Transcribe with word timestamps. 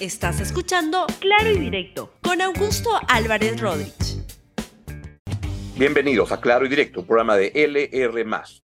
Estás 0.00 0.40
escuchando 0.40 1.06
Claro 1.18 1.50
y 1.50 1.58
Directo 1.58 2.12
con 2.22 2.40
Augusto 2.40 2.88
Álvarez 3.08 3.60
Rodríguez. 3.60 4.24
Bienvenidos 5.76 6.30
a 6.30 6.40
Claro 6.40 6.66
y 6.66 6.68
Directo, 6.68 7.04
programa 7.04 7.36
de 7.36 7.50
LR. 7.52 8.24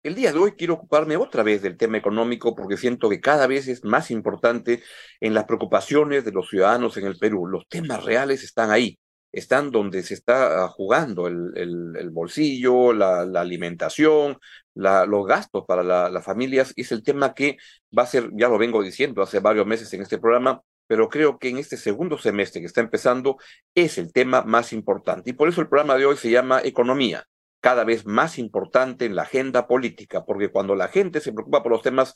El 0.03 0.15
día 0.15 0.35
de 0.35 0.39
hoy 0.39 0.53
quiero 0.53 0.75
ocuparme 0.75 1.17
otra 1.17 1.43
vez 1.43 1.63
del 1.63 1.79
tema 1.79 1.97
económico 1.97 2.55
porque 2.55 2.77
siento 2.77 3.09
que 3.09 3.23
cada 3.23 3.47
vez 3.47 3.69
es 3.69 3.85
más 3.85 4.11
importante 4.11 4.83
en 5.19 5.33
las 5.33 5.45
preocupaciones 5.45 6.27
de 6.27 6.33
los 6.33 6.51
ciudadanos 6.51 6.99
en 6.99 7.07
el 7.07 7.17
Perú. 7.17 7.47
Los 7.47 7.67
temas 7.69 8.05
reales 8.05 8.45
están 8.45 8.71
ahí, 8.71 8.99
están 9.33 9.71
donde 9.71 10.03
se 10.03 10.13
está 10.13 10.65
ah, 10.65 10.69
jugando 10.69 11.27
el, 11.27 12.11
bolsillo, 12.13 12.93
la, 12.93 13.23
alimentación, 13.41 14.37
los 14.75 15.27
gastos 15.27 15.65
para 15.67 15.83
las 15.83 16.23
familias. 16.23 16.75
Es 16.77 16.93
el 16.93 17.03
tema 17.03 17.33
que 17.33 17.57
va 17.97 18.03
a 18.03 18.07
ser, 18.07 18.29
ya 18.35 18.51
lo 18.51 18.59
vengo 18.59 18.83
diciendo 18.83 19.23
hace 19.23 19.41
varios 19.41 19.67
meses 19.67 19.91
en 19.95 20.03
este 20.03 20.19
programa, 20.19 20.61
pero 20.87 21.09
creo 21.09 21.39
que 21.39 21.49
en 21.49 21.59
este 21.59 21.77
segundo 21.77 22.19
semestre 22.19 22.61
que 22.61 22.67
está 22.67 22.81
empezando 22.81 23.37
es 23.75 23.99
el 23.99 24.13
tema 24.13 24.43
más 24.43 24.73
importante. 24.73 25.31
Y 25.31 25.33
por 25.33 25.49
eso 25.49 25.61
el 25.61 25.69
programa 25.69 25.97
de 25.97 26.07
hoy 26.07 26.17
se 26.17 26.31
llama 26.31 26.61
Economía, 26.63 27.25
cada 27.61 27.85
vez 27.85 28.07
más 28.07 28.39
importante 28.39 29.07
en 29.07 29.17
la 29.17 29.23
agenda 29.23 29.67
política, 29.67 30.25
porque 30.25 30.51
cuando 30.51 30.75
la 30.75 30.89
gente 30.89 31.21
se 31.21 31.33
preocupa 31.33 31.63
por 31.63 31.73
los 31.73 31.83
temas 31.83 32.15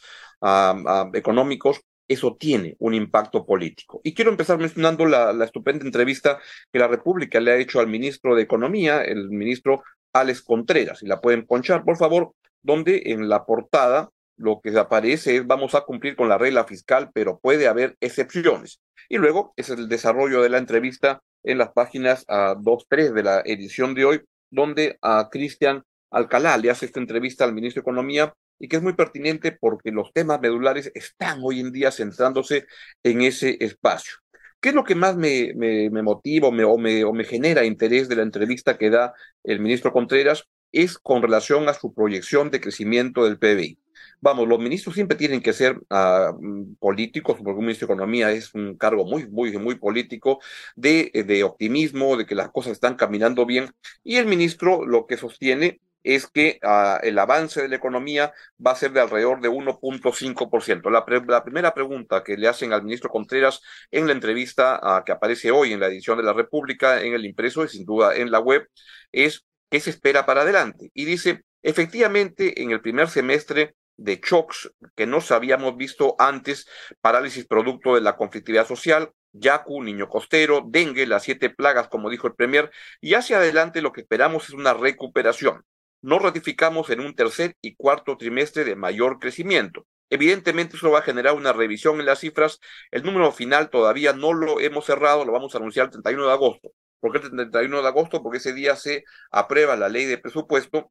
económicos, 1.15 1.81
eso 2.07 2.37
tiene 2.37 2.75
un 2.79 2.95
impacto 2.95 3.45
político. 3.45 4.01
Y 4.03 4.15
quiero 4.15 4.31
empezar 4.31 4.59
mencionando 4.59 5.05
la, 5.05 5.33
la, 5.33 5.45
estupenda 5.45 5.85
entrevista 5.85 6.39
que 6.73 6.79
la 6.79 6.89
República 6.89 7.39
le 7.39 7.53
ha 7.53 7.57
hecho 7.57 7.81
al 7.81 7.87
ministro 7.87 8.35
de 8.35 8.43
Economía, 8.43 9.03
el 9.03 9.29
ministro 9.29 9.83
Alex 10.13 10.43
Contreras. 10.43 11.03
Y 11.03 11.07
la 11.07 11.21
pueden 11.21 11.47
ponchar, 11.47 11.85
por 11.85 11.99
favor, 11.99 12.33
donde 12.63 13.03
en 13.07 13.29
la 13.29 13.45
portada 13.45 14.11
lo 14.39 14.61
que 14.61 14.77
aparece 14.79 15.37
es 15.37 15.47
vamos 15.47 15.75
a 15.75 15.83
cumplir 15.83 16.17
con 16.17 16.29
la 16.29 16.39
regla 16.39 16.65
fiscal, 16.65 17.11
pero 17.13 17.39
puede 17.39 17.69
haber 17.69 17.97
excepciones. 18.01 18.81
Y 19.09 19.19
luego 19.19 19.53
es 19.57 19.69
el 19.71 19.89
desarrollo 19.89 20.43
de 20.43 20.49
la 20.49 20.59
entrevista 20.59 21.23
en 21.43 21.59
las 21.59 21.73
páginas 21.73 22.27
2-3 22.27 23.13
de 23.13 23.23
la 23.23 23.43
edición 23.45 23.95
de 23.95 24.05
hoy, 24.05 24.21
donde 24.51 24.99
a 25.03 25.29
Cristian 25.31 25.83
Alcalá 26.11 26.57
le 26.57 26.71
hace 26.71 26.87
esta 26.87 27.01
entrevista 27.01 27.45
al 27.45 27.53
ministro 27.53 27.81
de 27.81 27.85
Economía 27.85 28.35
y 28.59 28.69
que 28.69 28.77
es 28.77 28.83
muy 28.83 28.95
pertinente 28.95 29.53
porque 29.53 29.91
los 29.91 30.13
temas 30.13 30.41
medulares 30.41 30.91
están 30.95 31.41
hoy 31.43 31.61
en 31.61 31.73
día 31.73 31.91
centrándose 31.91 32.67
en 33.03 33.23
ese 33.23 33.57
espacio. 33.61 34.15
¿Qué 34.61 34.71
es 34.71 34.75
lo 34.75 34.85
que 34.85 34.97
más 34.97 35.17
me, 35.17 35.53
me, 35.55 36.03
motiva 36.03 36.51
me, 36.51 36.65
o, 36.65 36.77
me, 36.77 37.05
o 37.05 37.13
me 37.13 37.25
genera 37.25 37.65
interés 37.65 38.09
de 38.09 38.17
la 38.17 38.23
entrevista 38.23 38.77
que 38.77 38.91
da 38.91 39.15
el 39.45 39.61
ministro 39.61 39.93
Contreras? 39.93 40.49
Es 40.73 40.99
con 40.99 41.23
relación 41.23 41.69
a 41.69 41.75
su 41.75 41.95
proyección 41.95 42.51
de 42.51 42.61
crecimiento 42.61 43.25
del 43.25 43.39
PBI 43.39 43.79
vamos, 44.21 44.49
los 44.49 44.59
ministros 44.59 44.95
siempre 44.95 45.17
tienen 45.17 45.41
que 45.43 45.53
ser 45.53 45.77
mm, 45.91 46.75
políticos, 46.79 47.37
porque 47.43 47.59
un 47.59 47.67
ministro 47.67 47.87
de 47.87 47.95
Economía 47.95 48.31
es 48.31 48.55
un 48.55 48.77
cargo 48.77 49.05
muy, 49.05 49.29
muy, 49.29 49.57
muy 49.59 49.77
político, 49.77 50.41
de, 50.77 51.11
eh, 51.15 51.25
de 51.25 51.45
optimismo, 51.45 52.17
de 52.17 52.27
que 52.27 52.35
las 52.35 52.51
cosas 52.51 52.73
están 52.73 52.97
caminando 52.97 53.47
bien, 53.47 53.71
y 54.05 54.17
el 54.17 54.27
ministro 54.27 54.85
lo 54.87 55.07
que 55.07 55.17
sostiene 55.17 55.81
es 56.03 56.27
que 56.27 56.59
ah, 56.63 57.01
el 57.03 57.19
avance 57.19 57.61
de 57.63 57.69
la 57.69 57.77
economía 57.77 58.33
va 58.65 58.73
a 58.73 58.77
ser 58.77 58.93
de 58.93 59.01
alrededor 59.01 59.41
de 59.41 59.51
1.5%. 59.51 60.91
La, 60.91 61.05
la, 61.27 61.45
primera 61.45 61.75
pregunta 61.75 62.23
que 62.25 62.37
le 62.37 62.49
hacen 62.49 62.73
al 62.73 62.83
ministro 62.85 63.11
Contreras 63.11 63.61
en 63.91 64.07
la 64.07 64.13
entrevista 64.13 64.79
ah, 64.83 65.03
que 65.05 65.13
aparece 65.13 65.51
hoy 65.51 65.73
en 65.73 65.81
la 65.81 65.89
edición 65.89 66.17
de 66.17 66.25
la 66.25 66.33
República, 66.33 67.03
en 67.03 67.15
el 67.15 67.27
impreso 67.27 67.65
y 67.65 67.69
sin 67.69 67.85
duda 67.85 68.17
en 68.17 68.31
la 68.31 68.41
web, 68.41 68.69
es 69.13 69.45
¿qué 69.71 69.81
se 69.81 69.91
espera 69.91 70.27
para 70.27 70.43
adelante? 70.43 70.91
Y 70.95 71.05
dice, 71.05 71.43
efectivamente, 71.63 72.63
en 72.63 72.71
el 72.71 72.81
primer 72.81 73.09
semestre 73.09 73.75
de 73.99 74.21
shocks 74.25 74.73
que 74.97 75.07
no 75.07 75.19
habíamos 75.29 75.77
visto 75.77 76.17
antes, 76.19 76.67
parálisis 77.03 77.47
producto 77.47 77.95
de 77.95 78.01
la 78.01 78.17
conflictividad 78.17 78.67
social, 78.67 79.13
Yaku, 79.33 79.83
niño 79.83 80.09
costero, 80.09 80.63
dengue, 80.67 81.07
las 81.07 81.25
siete 81.25 81.51
plagas, 81.51 81.89
como 81.89 82.09
dijo 82.09 82.27
el 82.27 82.35
Premier, 82.35 82.71
y 83.01 83.15
hacia 83.15 83.37
adelante 83.39 83.83
lo 83.83 83.93
que 83.93 84.01
esperamos 84.01 84.49
es 84.49 84.55
una 84.55 84.73
recuperación. 84.73 85.65
No 86.01 86.19
ratificamos 86.19 86.91
en 86.91 87.01
un 87.01 87.15
tercer 87.15 87.57
y 87.61 87.75
cuarto 87.75 88.17
trimestre 88.17 88.65
de 88.65 88.77
mayor 88.77 89.19
crecimiento. 89.19 89.87
Evidentemente 90.11 90.77
eso 90.77 90.91
va 90.91 91.01
a 91.01 91.03
generar 91.03 91.35
una 91.35 91.53
revisión 91.53 92.01
en 92.01 92.07
las 92.07 92.21
cifras. 92.21 92.61
El 92.91 93.03
número 93.03 93.31
final 93.33 93.69
todavía 93.69 94.13
no 94.13 94.33
lo 94.33 94.61
hemos 94.61 94.87
cerrado, 94.87 95.25
lo 95.25 95.33
vamos 95.33 95.55
a 95.55 95.59
anunciar 95.59 95.87
el 95.87 95.91
31 95.91 96.27
de 96.27 96.33
agosto. 96.33 96.71
¿Por 97.01 97.13
qué 97.13 97.19
el 97.19 97.31
31 97.31 97.83
de 97.83 97.89
agosto? 97.89 98.23
Porque 98.23 98.39
ese 98.39 98.55
día 98.55 98.77
se 98.77 99.05
aprueba 99.31 99.77
la 99.77 99.89
ley 99.89 100.07
de 100.07 100.19
presupuesto 100.19 100.91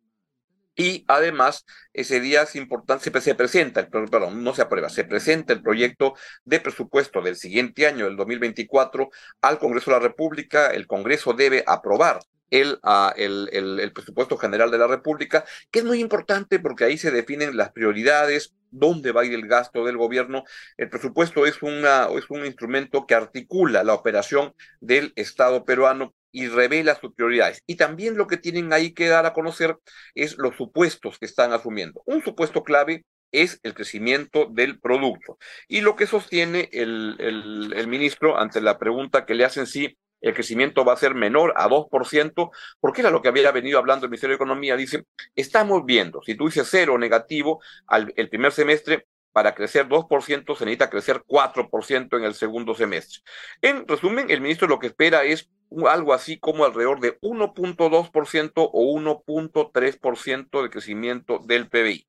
y 0.77 1.03
además, 1.07 1.65
ese 1.91 2.19
día 2.19 2.43
es 2.43 2.55
importante, 2.55 3.03
se, 3.19 3.35
presenta, 3.35 3.79
el, 3.79 3.87
perdón, 3.87 4.43
no 4.43 4.53
se 4.53 4.61
aprueba, 4.61 4.89
se 4.89 5.03
presenta 5.03 5.51
el 5.51 5.63
proyecto 5.63 6.13
de 6.45 6.59
presupuesto 6.59 7.21
del 7.21 7.35
siguiente 7.35 7.87
año, 7.87 8.05
el 8.05 8.15
2024, 8.15 9.09
al 9.41 9.57
Congreso 9.57 9.89
de 9.89 9.97
la 9.97 10.03
República. 10.03 10.67
El 10.67 10.85
Congreso 10.85 11.33
debe 11.33 11.63
aprobar 11.65 12.19
el, 12.51 12.79
uh, 12.83 13.11
el, 13.15 13.49
el, 13.51 13.91
presupuesto 13.91 14.37
general 14.37 14.69
de 14.69 14.77
la 14.77 14.85
República, 14.85 15.45
que 15.71 15.79
es 15.79 15.85
muy 15.85 15.99
importante 15.99 16.59
porque 16.59 16.83
ahí 16.83 16.97
se 16.99 17.09
definen 17.09 17.57
las 17.57 17.71
prioridades, 17.71 18.53
dónde 18.69 19.11
va 19.11 19.21
a 19.21 19.25
ir 19.25 19.33
el 19.33 19.47
gasto 19.47 19.83
del 19.83 19.97
gobierno. 19.97 20.43
El 20.77 20.89
presupuesto 20.89 21.47
es, 21.47 21.63
una, 21.63 22.07
es 22.15 22.29
un 22.29 22.45
instrumento 22.45 23.07
que 23.07 23.15
articula 23.15 23.83
la 23.83 23.95
operación 23.95 24.53
del 24.79 25.11
Estado 25.15 25.65
peruano 25.65 26.13
y 26.37 26.47
revela 26.49 26.99
sus 26.99 27.15
prioridades. 27.15 27.63
Y 27.65 27.77
también 27.77 28.15
lo 28.15 28.27
que 28.27 28.37
tienen 28.37 28.71
ahí 28.71 28.93
que 28.93 29.07
dar 29.07 29.25
a 29.25 29.33
conocer 29.33 29.75
es 30.13 30.37
los 30.37 30.55
supuestos 30.55 31.17
que 31.17 31.25
están 31.25 31.51
asumiendo. 31.51 32.03
Un 32.05 32.23
supuesto 32.23 32.63
clave 32.63 33.05
es 33.31 33.59
el 33.63 33.73
crecimiento 33.73 34.45
del 34.45 34.79
producto. 34.79 35.39
Y 35.67 35.81
lo 35.81 35.95
que 35.95 36.05
sostiene 36.05 36.69
el, 36.71 37.15
el, 37.19 37.87
ministro 37.87 38.37
ante 38.37 38.61
la 38.61 38.77
pregunta 38.77 39.25
que 39.25 39.33
le 39.33 39.45
hacen 39.45 39.65
si 39.65 39.97
el 40.21 40.35
crecimiento 40.35 40.85
va 40.85 40.93
a 40.93 40.97
ser 40.97 41.15
menor 41.15 41.55
a 41.57 41.67
2%, 41.67 42.51
porque 42.79 43.01
era 43.01 43.09
lo 43.09 43.23
que 43.23 43.29
había 43.29 43.51
venido 43.51 43.79
hablando 43.79 44.05
el 44.05 44.11
Ministerio 44.11 44.33
de 44.33 44.43
Economía, 44.43 44.75
dice, 44.75 45.05
estamos 45.35 45.85
viendo, 45.85 46.21
si 46.23 46.35
tú 46.35 46.45
dices 46.45 46.67
cero 46.69 46.99
negativo 46.99 47.61
al 47.87 48.13
el 48.15 48.29
primer 48.29 48.51
semestre, 48.51 49.07
para 49.37 49.53
crecer 49.53 49.87
2% 49.87 50.57
se 50.57 50.65
necesita 50.65 50.89
crecer 50.89 51.21
4% 51.27 52.17
en 52.17 52.23
el 52.23 52.33
segundo 52.33 52.73
semestre. 52.73 53.21
En 53.61 53.87
resumen, 53.87 54.31
el 54.31 54.41
ministro 54.41 54.67
lo 54.67 54.79
que 54.79 54.87
espera 54.87 55.25
es 55.25 55.47
algo 55.89 56.13
así 56.13 56.39
como 56.39 56.65
alrededor 56.65 56.99
de 56.99 57.19
1.2% 57.21 58.51
o 58.55 58.99
1.3% 58.99 60.63
de 60.63 60.69
crecimiento 60.69 61.39
del 61.45 61.69
PBI. 61.69 62.07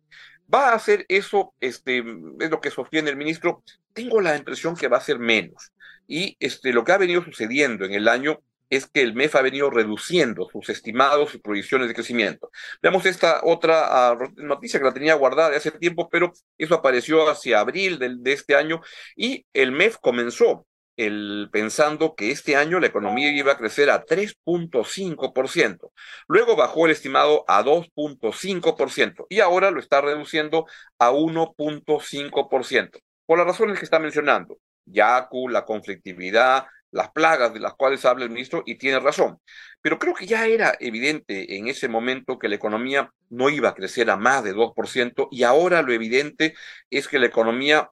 ¿Va 0.52 0.70
a 0.70 0.74
hacer 0.74 1.04
eso? 1.08 1.54
Este, 1.60 1.98
es 1.98 2.50
lo 2.50 2.60
que 2.60 2.70
sostiene 2.70 3.10
el 3.10 3.16
ministro. 3.16 3.62
Tengo 3.92 4.20
la 4.20 4.36
impresión 4.36 4.76
que 4.76 4.88
va 4.88 4.96
a 4.96 5.02
ser 5.02 5.18
menos. 5.18 5.72
Y 6.06 6.36
este, 6.40 6.72
lo 6.72 6.84
que 6.84 6.92
ha 6.92 6.98
venido 6.98 7.22
sucediendo 7.22 7.84
en 7.84 7.92
el 7.92 8.08
año 8.08 8.40
es 8.70 8.86
que 8.86 9.02
el 9.02 9.14
MEF 9.14 9.34
ha 9.36 9.42
venido 9.42 9.70
reduciendo 9.70 10.48
sus 10.50 10.68
estimados 10.68 11.34
y 11.34 11.38
proyecciones 11.38 11.88
de 11.88 11.94
crecimiento. 11.94 12.50
Veamos 12.82 13.06
esta 13.06 13.40
otra 13.44 14.12
uh, 14.12 14.42
noticia 14.42 14.78
que 14.78 14.84
la 14.84 14.92
tenía 14.92 15.14
guardada 15.14 15.50
de 15.50 15.56
hace 15.56 15.70
tiempo, 15.70 16.08
pero 16.10 16.32
eso 16.58 16.74
apareció 16.74 17.28
hacia 17.30 17.60
abril 17.60 17.98
de, 17.98 18.16
de 18.18 18.32
este 18.32 18.54
año 18.54 18.80
y 19.16 19.46
el 19.52 19.72
MEF 19.72 19.96
comenzó 20.00 20.66
el, 20.98 21.48
pensando 21.50 22.14
que 22.14 22.30
este 22.30 22.56
año 22.56 22.80
la 22.80 22.88
economía 22.88 23.30
iba 23.30 23.52
a 23.52 23.56
crecer 23.56 23.88
a 23.88 24.04
3.5%. 24.04 25.92
Luego 26.26 26.56
bajó 26.56 26.86
el 26.86 26.92
estimado 26.92 27.44
a 27.48 27.64
2.5% 27.64 29.26
y 29.30 29.40
ahora 29.40 29.70
lo 29.70 29.80
está 29.80 30.00
reduciendo 30.00 30.66
a 30.98 31.12
1.5%. 31.12 33.00
Por 33.24 33.38
las 33.38 33.46
razones 33.46 33.78
que 33.78 33.84
está 33.84 33.98
mencionando, 33.98 34.58
Yaku, 34.86 35.48
la 35.48 35.64
conflictividad, 35.64 36.66
las 36.90 37.10
plagas 37.10 37.52
de 37.54 37.60
las 37.60 37.74
cuales 37.74 38.04
habla 38.04 38.24
el 38.24 38.30
ministro 38.30 38.62
y 38.66 38.76
tiene 38.76 38.98
razón. 38.98 39.38
Pero 39.80 39.98
creo 39.98 40.14
que 40.14 40.26
ya 40.26 40.46
era 40.46 40.74
evidente 40.80 41.56
en 41.56 41.68
ese 41.68 41.88
momento 41.88 42.38
que 42.38 42.48
la 42.48 42.56
economía 42.56 43.12
no 43.30 43.50
iba 43.50 43.68
a 43.68 43.74
crecer 43.74 44.10
a 44.10 44.16
más 44.16 44.42
de 44.42 44.54
2% 44.54 45.28
y 45.30 45.44
ahora 45.44 45.82
lo 45.82 45.92
evidente 45.92 46.54
es 46.90 47.06
que 47.06 47.18
la 47.18 47.26
economía 47.26 47.90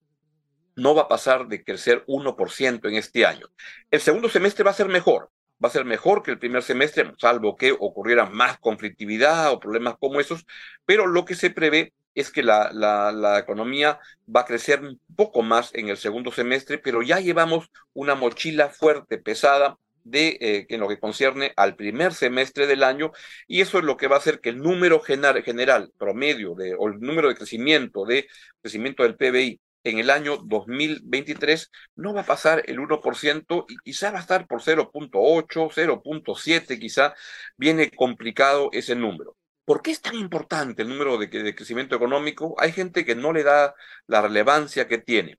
no 0.76 0.94
va 0.94 1.02
a 1.02 1.08
pasar 1.08 1.48
de 1.48 1.64
crecer 1.64 2.04
1% 2.06 2.88
en 2.88 2.94
este 2.94 3.26
año. 3.26 3.48
El 3.90 4.00
segundo 4.00 4.28
semestre 4.28 4.64
va 4.64 4.70
a 4.70 4.74
ser 4.74 4.88
mejor, 4.88 5.30
va 5.62 5.68
a 5.68 5.72
ser 5.72 5.84
mejor 5.84 6.22
que 6.22 6.30
el 6.30 6.38
primer 6.38 6.62
semestre, 6.62 7.12
salvo 7.18 7.56
que 7.56 7.72
ocurriera 7.72 8.26
más 8.26 8.58
conflictividad 8.58 9.50
o 9.52 9.60
problemas 9.60 9.96
como 9.98 10.20
esos, 10.20 10.44
pero 10.84 11.06
lo 11.06 11.24
que 11.24 11.34
se 11.34 11.50
prevé 11.50 11.94
es 12.14 12.30
que 12.30 12.42
la, 12.42 12.72
la, 12.72 13.38
economía 13.38 13.98
va 14.34 14.40
a 14.40 14.46
crecer 14.46 14.80
un 14.80 15.00
poco 15.14 15.42
más 15.42 15.74
en 15.74 15.88
el 15.88 15.98
segundo 15.98 16.32
semestre, 16.32 16.78
pero 16.78 17.02
ya 17.02 17.20
llevamos 17.20 17.70
una 17.92 18.14
mochila 18.14 18.70
fuerte, 18.70 19.18
pesada, 19.18 19.78
de 20.02 20.38
eh, 20.40 20.66
en 20.68 20.80
lo 20.80 20.88
que 20.88 21.00
concierne 21.00 21.52
al 21.56 21.74
primer 21.74 22.14
semestre 22.14 22.66
del 22.66 22.84
año, 22.84 23.12
y 23.48 23.60
eso 23.60 23.78
es 23.78 23.84
lo 23.84 23.96
que 23.96 24.06
va 24.06 24.16
a 24.16 24.18
hacer 24.20 24.40
que 24.40 24.50
el 24.50 24.58
número 24.58 25.00
general, 25.00 25.42
general 25.42 25.92
promedio 25.98 26.52
o 26.52 26.88
el 26.88 27.00
número 27.00 27.28
de 27.28 27.34
crecimiento 27.34 28.04
de 28.04 28.28
crecimiento 28.62 29.02
del 29.02 29.16
PBI 29.16 29.60
en 29.90 29.98
el 29.98 30.10
año 30.10 30.38
2023 30.38 31.70
no 31.96 32.14
va 32.14 32.22
a 32.22 32.26
pasar 32.26 32.62
el 32.66 32.78
1% 32.78 33.66
y 33.68 33.76
quizá 33.78 34.10
va 34.10 34.18
a 34.18 34.20
estar 34.22 34.46
por 34.46 34.62
0.8, 34.62 35.70
0.7, 35.70 36.78
quizá 36.78 37.14
viene 37.56 37.90
complicado 37.90 38.70
ese 38.72 38.94
número. 38.94 39.36
¿Por 39.64 39.82
qué 39.82 39.90
es 39.90 40.00
tan 40.00 40.14
importante 40.14 40.82
el 40.82 40.88
número 40.88 41.18
de, 41.18 41.26
de 41.26 41.54
crecimiento 41.54 41.96
económico? 41.96 42.54
Hay 42.58 42.72
gente 42.72 43.04
que 43.04 43.14
no 43.16 43.32
le 43.32 43.42
da 43.42 43.74
la 44.06 44.22
relevancia 44.22 44.88
que 44.88 44.98
tiene, 44.98 45.38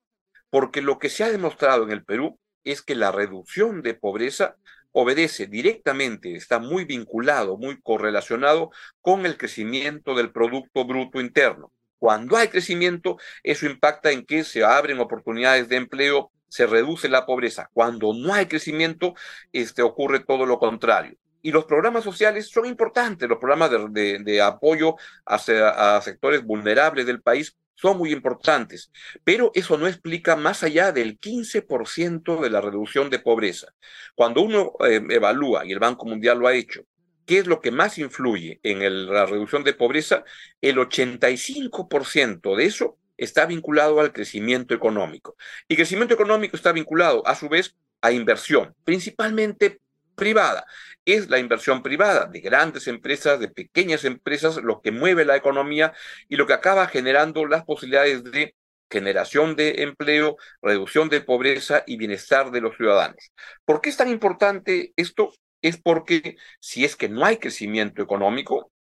porque 0.50 0.82
lo 0.82 0.98
que 0.98 1.08
se 1.08 1.24
ha 1.24 1.30
demostrado 1.30 1.84
en 1.84 1.92
el 1.92 2.04
Perú 2.04 2.38
es 2.64 2.82
que 2.82 2.94
la 2.94 3.12
reducción 3.12 3.82
de 3.82 3.94
pobreza 3.94 4.56
obedece 4.92 5.46
directamente, 5.46 6.34
está 6.34 6.58
muy 6.58 6.84
vinculado, 6.84 7.56
muy 7.56 7.80
correlacionado 7.80 8.70
con 9.00 9.26
el 9.26 9.36
crecimiento 9.36 10.14
del 10.14 10.32
Producto 10.32 10.84
Bruto 10.84 11.20
Interno. 11.20 11.72
Cuando 11.98 12.36
hay 12.36 12.48
crecimiento, 12.48 13.18
eso 13.42 13.66
impacta 13.66 14.10
en 14.10 14.24
que 14.24 14.44
se 14.44 14.64
abren 14.64 15.00
oportunidades 15.00 15.68
de 15.68 15.76
empleo, 15.76 16.30
se 16.48 16.66
reduce 16.66 17.08
la 17.08 17.26
pobreza. 17.26 17.68
Cuando 17.72 18.12
no 18.14 18.32
hay 18.34 18.46
crecimiento, 18.46 19.14
este, 19.52 19.82
ocurre 19.82 20.20
todo 20.20 20.46
lo 20.46 20.58
contrario. 20.58 21.16
Y 21.42 21.52
los 21.52 21.66
programas 21.66 22.04
sociales 22.04 22.48
son 22.48 22.66
importantes, 22.66 23.28
los 23.28 23.38
programas 23.38 23.70
de, 23.70 24.42
apoyo 24.42 24.96
a 25.24 26.00
sectores 26.02 26.42
vulnerables 26.42 27.06
del 27.06 27.22
país 27.22 27.56
son 27.80 27.96
muy 27.96 28.12
importantes, 28.12 28.90
pero 29.22 29.52
eso 29.54 29.78
no 29.78 29.86
explica 29.86 30.34
más 30.34 30.64
allá 30.64 30.90
del 30.90 31.18
15% 31.20 32.40
de 32.40 32.50
la 32.50 32.60
reducción 32.60 33.08
de 33.08 33.20
pobreza. 33.20 33.68
Cuando 34.16 34.42
uno 34.42 34.72
eh, 34.84 35.00
evalúa, 35.10 35.64
y 35.64 35.72
el 35.72 35.78
Banco 35.78 36.04
Mundial 36.04 36.40
lo 36.40 36.48
ha 36.48 36.54
hecho, 36.54 36.82
¿qué 37.28 37.38
es 37.38 37.46
lo 37.46 37.60
que 37.60 37.70
más 37.70 37.98
influye 37.98 38.58
en 38.62 39.12
la 39.12 39.26
reducción 39.26 39.62
de 39.62 39.74
pobreza? 39.74 40.24
El 40.62 40.78
85% 40.78 42.56
de 42.56 42.64
eso 42.64 42.96
está 43.18 43.44
vinculado 43.44 44.00
al 44.00 44.14
crecimiento 44.14 44.74
económico. 44.74 45.36
Y 45.68 45.76
crecimiento 45.76 46.14
económico 46.14 46.56
está 46.56 46.72
vinculado, 46.72 47.24
a 47.26 47.34
su 47.34 47.50
vez, 47.50 47.76
a 48.00 48.12
inversión, 48.12 48.74
principalmente 48.82 49.78
privada. 50.14 50.64
Es 51.04 51.28
la 51.28 51.38
inversión 51.38 51.82
privada 51.82 52.24
de 52.24 52.40
grandes 52.40 52.88
empresas, 52.88 53.38
de 53.38 53.48
pequeñas 53.48 54.04
empresas, 54.04 54.56
lo 54.56 54.80
que 54.80 54.90
mueve 54.90 55.26
la 55.26 55.36
economía 55.36 55.92
y 56.30 56.36
lo 56.36 56.46
que 56.46 56.54
acaba 56.54 56.86
generando 56.86 57.44
las 57.44 57.64
posibilidades 57.64 58.24
de 58.24 58.54
generación 58.90 59.54
de 59.54 59.82
empleo, 59.82 60.38
reducción 60.62 61.10
de 61.10 61.20
pobreza 61.20 61.84
y 61.86 61.98
bienestar 61.98 62.50
de 62.50 62.62
los 62.62 62.74
ciudadanos. 62.76 63.32
¿Por 63.66 63.82
qué 63.82 63.90
es 63.90 63.98
tan 63.98 64.08
importante 64.08 64.94
esto? 64.96 65.34
Es 65.62 65.80
porque 65.80 66.36
si 66.60 66.84
es 66.84 66.96
que 66.96 67.08
no 67.08 67.24
hay 67.24 67.38
crecimiento 67.38 68.02
económico, 68.02 68.72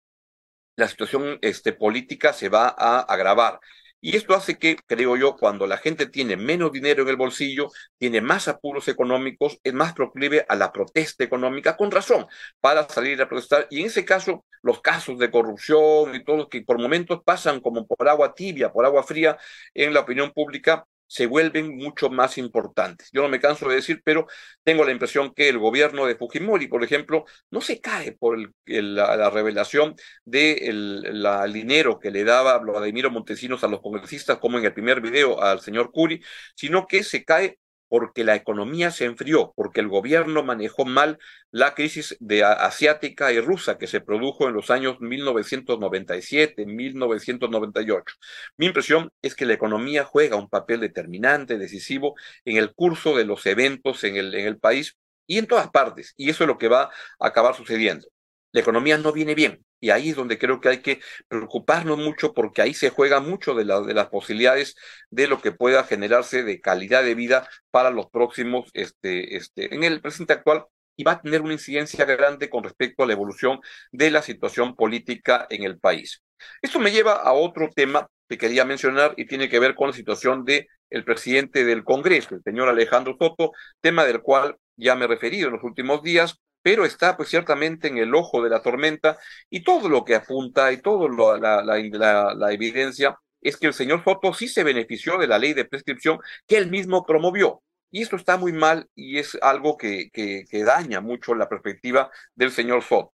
la 0.76 0.88
situación 0.88 1.38
este, 1.43 1.73
política 1.73 2.32
se 2.32 2.49
va 2.49 2.75
a 2.76 3.00
agravar. 3.00 3.61
Y 4.00 4.14
esto 4.17 4.34
hace 4.34 4.58
que, 4.58 4.76
creo 4.87 5.17
yo, 5.17 5.37
cuando 5.37 5.67
la 5.67 5.78
gente 5.78 6.06
tiene 6.06 6.37
menos 6.37 6.70
dinero 6.70 7.02
en 7.02 7.08
el 7.08 7.17
bolsillo, 7.17 7.70
tiene 7.99 8.20
más 8.20 8.46
apuros 8.46 8.88
económicos, 8.88 9.58
es 9.64 9.73
más 9.73 9.94
proclive 9.94 10.44
a 10.49 10.55
la 10.55 10.70
protesta 10.70 11.25
económica, 11.25 11.76
con 11.76 11.90
razón, 11.90 12.26
para 12.61 12.88
salir 12.88 13.20
a 13.22 13.29
protestar. 13.29 13.67
Y 13.70 13.81
en 13.81 13.87
ese 13.87 14.05
caso, 14.05 14.44
los 14.62 14.81
casos 14.81 15.19
de 15.19 15.31
corrupción 15.31 16.14
y 16.14 16.22
todo, 16.25 16.49
que 16.49 16.62
por 16.62 16.79
momentos 16.79 17.22
pasan 17.25 17.61
como 17.61 17.87
por 17.87 18.08
agua 18.08 18.34
tibia, 18.34 18.70
por 18.70 18.84
agua 18.84 19.02
fría 19.02 19.38
en 19.75 19.94
la 19.94 20.00
opinión 20.00 20.31
pública, 20.32 20.87
se 21.06 21.26
vuelven 21.26 21.76
mucho 21.76 22.11
más 22.11 22.38
importantes. 22.38 23.08
Yo 23.12 23.23
no 23.23 23.29
me 23.29 23.41
canso 23.41 23.69
de 23.69 23.76
decir, 23.76 24.00
pero 24.05 24.26
tengo 24.64 24.85
la 24.85 24.93
impresión 24.93 25.32
que 25.35 25.49
el 25.49 25.58
gobierno 25.58 26.06
de 26.06 26.17
Fujimori, 26.17 26.69
por 26.69 26.82
ejemplo, 26.85 27.25
no 27.50 27.61
se 27.61 27.81
cae 27.81 28.12
por 28.12 28.38
la, 28.67 29.31
revelación 29.31 29.94
del 30.25 31.03
de 31.03 31.53
dinero 31.53 31.99
que 31.99 32.11
le 32.11 32.25
daba 32.25 32.58
Vladimiro 32.58 33.11
Montesinos 33.11 33.64
a 33.64 33.69
los 33.69 33.81
congresistas, 33.81 34.38
como 34.38 34.58
en 34.58 34.64
el 34.64 34.75
primer 34.75 35.00
video 35.00 35.41
al 35.43 35.61
señor 35.61 35.91
Curi, 35.93 36.23
sino 36.55 36.87
que 36.87 37.03
se 37.03 37.25
cae 37.25 37.58
porque 37.88 38.25
la 38.25 38.35
economía 38.35 38.91
se 38.91 39.05
enfrió, 39.05 39.53
porque 39.56 39.81
el 39.81 39.88
gobierno 39.88 40.43
manejó 40.43 40.85
mal 40.85 41.19
la 41.50 41.75
crisis 41.75 42.17
de 42.21 42.44
asiática 42.44 43.33
y 43.33 43.41
rusa 43.41 43.79
que 43.79 43.87
se 43.87 44.00
produjo 44.00 44.49
en 44.49 44.55
los 44.55 44.71
años 44.71 45.00
1997, 45.00 46.67
1998. 46.67 48.15
Mi 48.56 48.67
impresión 48.67 49.11
es 49.23 49.35
que 49.35 49.47
la 49.47 49.55
economía 49.55 50.05
juega 50.05 50.37
un 50.37 50.49
papel 50.49 50.81
determinante, 50.81 51.59
decisivo 51.59 52.15
en 52.44 52.56
el 52.56 52.75
curso 52.75 53.17
de 53.17 53.25
los 53.25 53.47
eventos 53.47 54.05
en 54.05 54.17
el, 54.17 54.35
en 54.35 54.47
el 54.47 54.59
país 54.59 54.97
y 55.27 55.39
en 55.39 55.47
todas 55.47 55.71
partes, 55.71 56.15
y 56.17 56.31
eso 56.31 56.44
es 56.44 56.49
lo 56.49 56.59
que 56.59 56.69
va 56.69 56.82
a 56.85 57.27
acabar 57.27 57.55
sucediendo. 57.55 58.09
La 58.52 58.60
economía 58.60 58.98
no 58.98 59.12
viene 59.12 59.34
bien, 59.34 59.64
y 59.81 59.90
ahí 59.90 60.10
es 60.10 60.16
donde 60.16 60.38
creo 60.38 60.60
que 60.60 60.69
hay 60.69 60.78
que 60.82 61.00
preocuparnos 61.28 61.98
mucho 61.98 62.32
porque 62.32 62.62
ahí 62.62 62.75
se 62.75 62.90
juega 62.90 63.20
mucho 63.20 63.54
de, 63.54 63.64
de 63.64 63.94
las 63.94 64.08
posibilidades 64.08 64.76
de 65.10 65.28
lo 65.28 65.40
que 65.40 65.52
pueda 65.52 65.84
generarse 65.84 66.43
de 66.43 66.60
calidad 66.60 67.02
de 67.04 67.14
vida 67.14 67.48
para 67.70 67.90
los 67.90 68.10
próximos, 68.10 68.70
este, 68.72 69.37
este, 69.37 69.75
en 69.75 69.84
el 69.84 70.00
presente 70.00 70.32
actual 70.32 70.64
y 70.96 71.04
va 71.04 71.12
a 71.12 71.20
tener 71.20 71.43
una 71.43 71.52
incidencia 71.52 72.04
grande 72.04 72.48
con 72.48 72.64
respecto 72.64 73.02
a 73.02 73.06
la 73.06 73.12
evolución 73.12 73.60
de 73.93 74.10
la 74.10 74.22
situación 74.22 74.75
política 74.75 75.46
en 75.50 75.64
el 75.64 75.78
país. 75.78 76.22
Esto 76.62 76.78
me 76.78 76.90
lleva 76.90 77.12
a 77.14 77.32
otro 77.32 77.69
tema 77.75 78.08
que 78.28 78.38
quería 78.38 78.64
mencionar 78.64 79.14
y 79.16 79.26
tiene 79.26 79.48
que 79.48 79.58
ver 79.58 79.75
con 79.75 79.88
la 79.88 79.94
situación 79.94 80.44
de 80.44 80.69
el 80.90 81.04
presidente 81.04 81.64
del 81.64 81.84
Congreso, 81.84 82.34
el 82.34 82.43
señor 82.43 82.69
Alejandro 82.69 83.16
Soto, 83.19 83.52
tema 83.81 84.04
del 84.04 84.20
cual 84.20 84.56
ya 84.76 84.94
me 84.94 85.04
he 85.04 85.08
referido 85.08 85.48
en 85.48 85.54
los 85.54 85.64
últimos 85.64 86.02
días, 86.02 86.40
pero 86.67 86.85
está 86.85 87.17
pues 87.17 87.29
ciertamente 87.29 87.87
en 87.87 87.97
el 87.97 88.13
ojo 88.13 88.43
de 88.43 88.51
la 88.51 88.61
tormenta 88.61 89.21
y 89.49 89.63
todo 89.63 89.89
lo 89.89 90.05
que 90.05 90.17
apunta 90.17 90.73
y 90.73 90.79
toda 90.79 91.09
la, 91.39 91.63
la, 91.63 92.53
evidencia 92.53 93.17
es 93.41 93.57
que 93.57 93.69
el 93.69 93.73
señor 93.73 94.03
Soto 94.03 94.35
sí 94.35 94.49
se 94.49 94.65
benefició 94.65 95.17
de 95.17 95.29
la 95.29 95.39
ley 95.39 95.55
de 95.55 95.65
prescripción 95.65 96.19
que 96.45 96.57
él 96.57 96.69
mismo 96.69 97.07
promovió. 97.07 97.63
Y 97.93 98.03
esto 98.03 98.17
está 98.17 98.37
muy 98.37 98.53
mal 98.53 98.89
y 98.97 99.19
es 99.19 99.39
algo 99.43 99.77
que, 99.77 100.11
que, 100.13 100.45
que 100.51 100.65
daña 100.65 101.01
mucho 101.01 101.37
la 101.37 101.49
perspectiva 101.49 102.11
del 102.35 102.51
señor 102.51 102.83
Soto. 102.83 103.15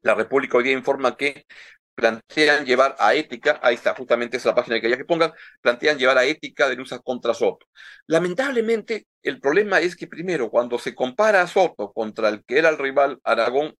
La 0.00 0.14
República 0.14 0.56
hoy 0.56 0.64
día 0.64 0.72
informa 0.72 1.18
que 1.18 1.44
plantean 1.94 2.64
llevar 2.64 2.96
a 2.98 3.14
ética, 3.14 3.60
ahí 3.62 3.74
está 3.74 3.94
justamente 3.94 4.36
esa 4.36 4.54
página 4.54 4.76
que 4.76 4.82
quería 4.82 4.96
que 4.96 5.04
pongan, 5.04 5.32
plantean 5.60 5.98
llevar 5.98 6.18
a 6.18 6.24
ética 6.24 6.68
denuncias 6.68 7.00
contra 7.02 7.34
Soto. 7.34 7.66
Lamentablemente, 8.06 9.06
el 9.22 9.40
problema 9.40 9.80
es 9.80 9.96
que 9.96 10.06
primero, 10.06 10.50
cuando 10.50 10.78
se 10.78 10.94
compara 10.94 11.42
a 11.42 11.46
Soto 11.46 11.92
contra 11.92 12.28
el 12.28 12.44
que 12.44 12.58
era 12.58 12.68
el 12.68 12.78
rival 12.78 13.18
Aragón, 13.24 13.74